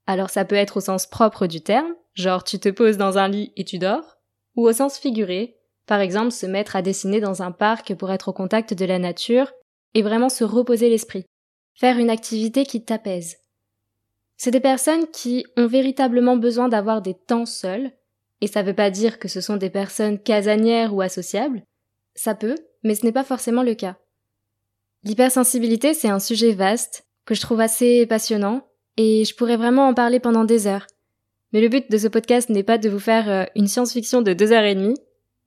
Alors 0.07 0.31
ça 0.31 0.45
peut 0.45 0.57
être 0.57 0.79
au 0.79 0.81
sens 0.81 1.07
propre 1.07 1.47
du 1.47 1.61
terme, 1.61 1.95
genre 2.15 2.45
tu 2.45 2.59
te 2.59 2.69
poses 2.69 2.97
dans 2.97 3.19
un 3.19 3.29
lit 3.29 3.53
et 3.57 3.65
tu 3.65 3.79
dors, 3.79 4.19
ou 4.57 4.67
au 4.67 4.73
sens 4.73 4.99
figuré, 4.99 5.57
par 5.87 6.01
exemple 6.01 6.33
se 6.33 6.47
mettre 6.47 6.77
à 6.77 6.83
dessiner 6.83 7.21
dans 7.21 7.43
un 7.43 7.53
parc 7.53 7.95
pour 7.95 8.11
être 8.11 8.29
au 8.29 8.33
contact 8.33 8.75
de 8.75 8.85
la 8.85 8.99
nature 8.99 9.53
et 9.95 10.03
vraiment 10.03 10.29
se 10.29 10.45
reposer 10.45 10.89
l'esprit, 10.89 11.27
faire 11.75 11.99
une 11.99 12.11
activité 12.11 12.65
qui 12.65 12.85
t'apaise. 12.85 13.37
C'est 14.37 14.51
des 14.51 14.61
personnes 14.61 15.07
qui 15.13 15.47
ont 15.57 15.67
véritablement 15.67 16.37
besoin 16.37 16.69
d'avoir 16.69 17.03
des 17.03 17.15
temps 17.15 17.47
seuls, 17.47 17.93
et 18.41 18.49
ça 18.49 18.63
veut 18.63 18.75
pas 18.75 18.91
dire 18.91 19.19
que 19.21 19.29
ce 19.29 19.41
sont 19.41 19.57
des 19.57 19.71
personnes 19.71 20.19
casanières 20.19 20.95
ou 20.95 21.01
associables, 21.01 21.63
ça 22.15 22.35
peut, 22.35 22.57
mais 22.83 22.95
ce 22.95 23.07
n'est 23.07 23.13
pas 23.13 23.25
forcément 23.25 23.63
le 23.63 23.75
cas. 23.75 23.97
L'hypersensibilité, 25.05 25.95
c'est 25.95 26.09
un 26.09 26.19
sujet 26.19 26.53
vaste, 26.53 27.07
que 27.25 27.35
je 27.35 27.41
trouve 27.41 27.61
assez 27.61 28.07
passionnant, 28.07 28.67
et 28.97 29.25
je 29.25 29.35
pourrais 29.35 29.57
vraiment 29.57 29.89
en 29.89 29.95
parler 29.95 30.21
pendant 30.21 30.45
des 30.45 30.67
heures. 30.67 30.87
Mais 31.53 31.61
le 31.61 31.69
but 31.69 31.91
de 31.91 31.99
ce 31.99 32.09
podcast 32.09 32.49
n'est 32.49 32.63
pas 32.63 32.79
de 32.79 32.89
vous 32.89 32.99
faire 32.99 33.29
euh, 33.29 33.45
une 33.57 33.67
science-fiction 33.67 34.23
de 34.23 34.33
deux 34.33 34.53
heures 34.53 34.65
et 34.65 34.75
demie. 34.75 34.97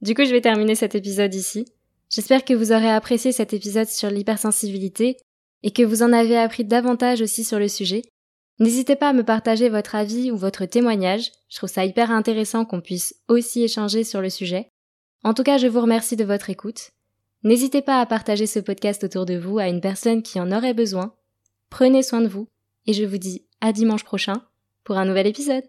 Du 0.02 0.14
coup, 0.14 0.26
je 0.26 0.32
vais 0.32 0.42
terminer 0.42 0.76
cet 0.76 0.96
épisode 0.96 1.34
ici. 1.34 1.66
J'espère 2.10 2.46
que 2.46 2.54
vous 2.54 2.72
aurez 2.72 2.90
apprécié 2.90 3.32
cet 3.32 3.54
épisode 3.54 3.88
sur 3.88 4.10
l'hypersensibilité 4.10 5.18
et 5.64 5.72
que 5.72 5.84
vous 5.84 6.04
en 6.04 6.14
avez 6.14 6.38
appris 6.38 6.64
davantage 6.64 7.22
aussi 7.22 7.44
sur 7.44 7.58
le 7.58 7.68
sujet. 7.68 8.04
N'hésitez 8.60 8.96
pas 8.96 9.10
à 9.10 9.14
me 9.14 9.24
partager 9.24 9.68
votre 9.68 9.96
avis 9.96 10.32
ou 10.32 10.38
votre 10.38 10.66
témoignage. 10.66 11.32
Je 11.50 11.58
trouve 11.58 11.70
ça 11.70 11.86
hyper 11.86 12.12
intéressant 12.12 12.66
qu'on 12.66 12.82
puisse 12.82 13.16
aussi 13.28 13.64
échanger 13.64 14.04
sur 14.04 14.22
le 14.22 14.30
sujet. 14.30 14.70
En 15.24 15.34
tout 15.34 15.44
cas, 15.44 15.58
je 15.58 15.68
vous 15.68 15.82
remercie 15.82 16.16
de 16.16 16.24
votre 16.24 16.50
écoute. 16.50 16.92
N'hésitez 17.44 17.82
pas 17.82 18.00
à 18.00 18.06
partager 18.06 18.46
ce 18.46 18.60
podcast 18.60 19.04
autour 19.04 19.26
de 19.26 19.38
vous 19.38 19.58
à 19.58 19.68
une 19.68 19.82
personne 19.82 20.22
qui 20.22 20.40
en 20.40 20.52
aurait 20.52 20.74
besoin. 20.74 21.16
Prenez 21.70 22.04
soin 22.04 22.22
de 22.22 22.28
vous 22.28 22.48
et 22.86 22.94
je 22.94 23.04
vous 23.04 23.18
dis 23.18 23.48
à 23.62 23.72
dimanche 23.72 24.04
prochain 24.04 24.42
pour 24.84 24.98
un 24.98 25.06
nouvel 25.06 25.28
épisode. 25.28 25.64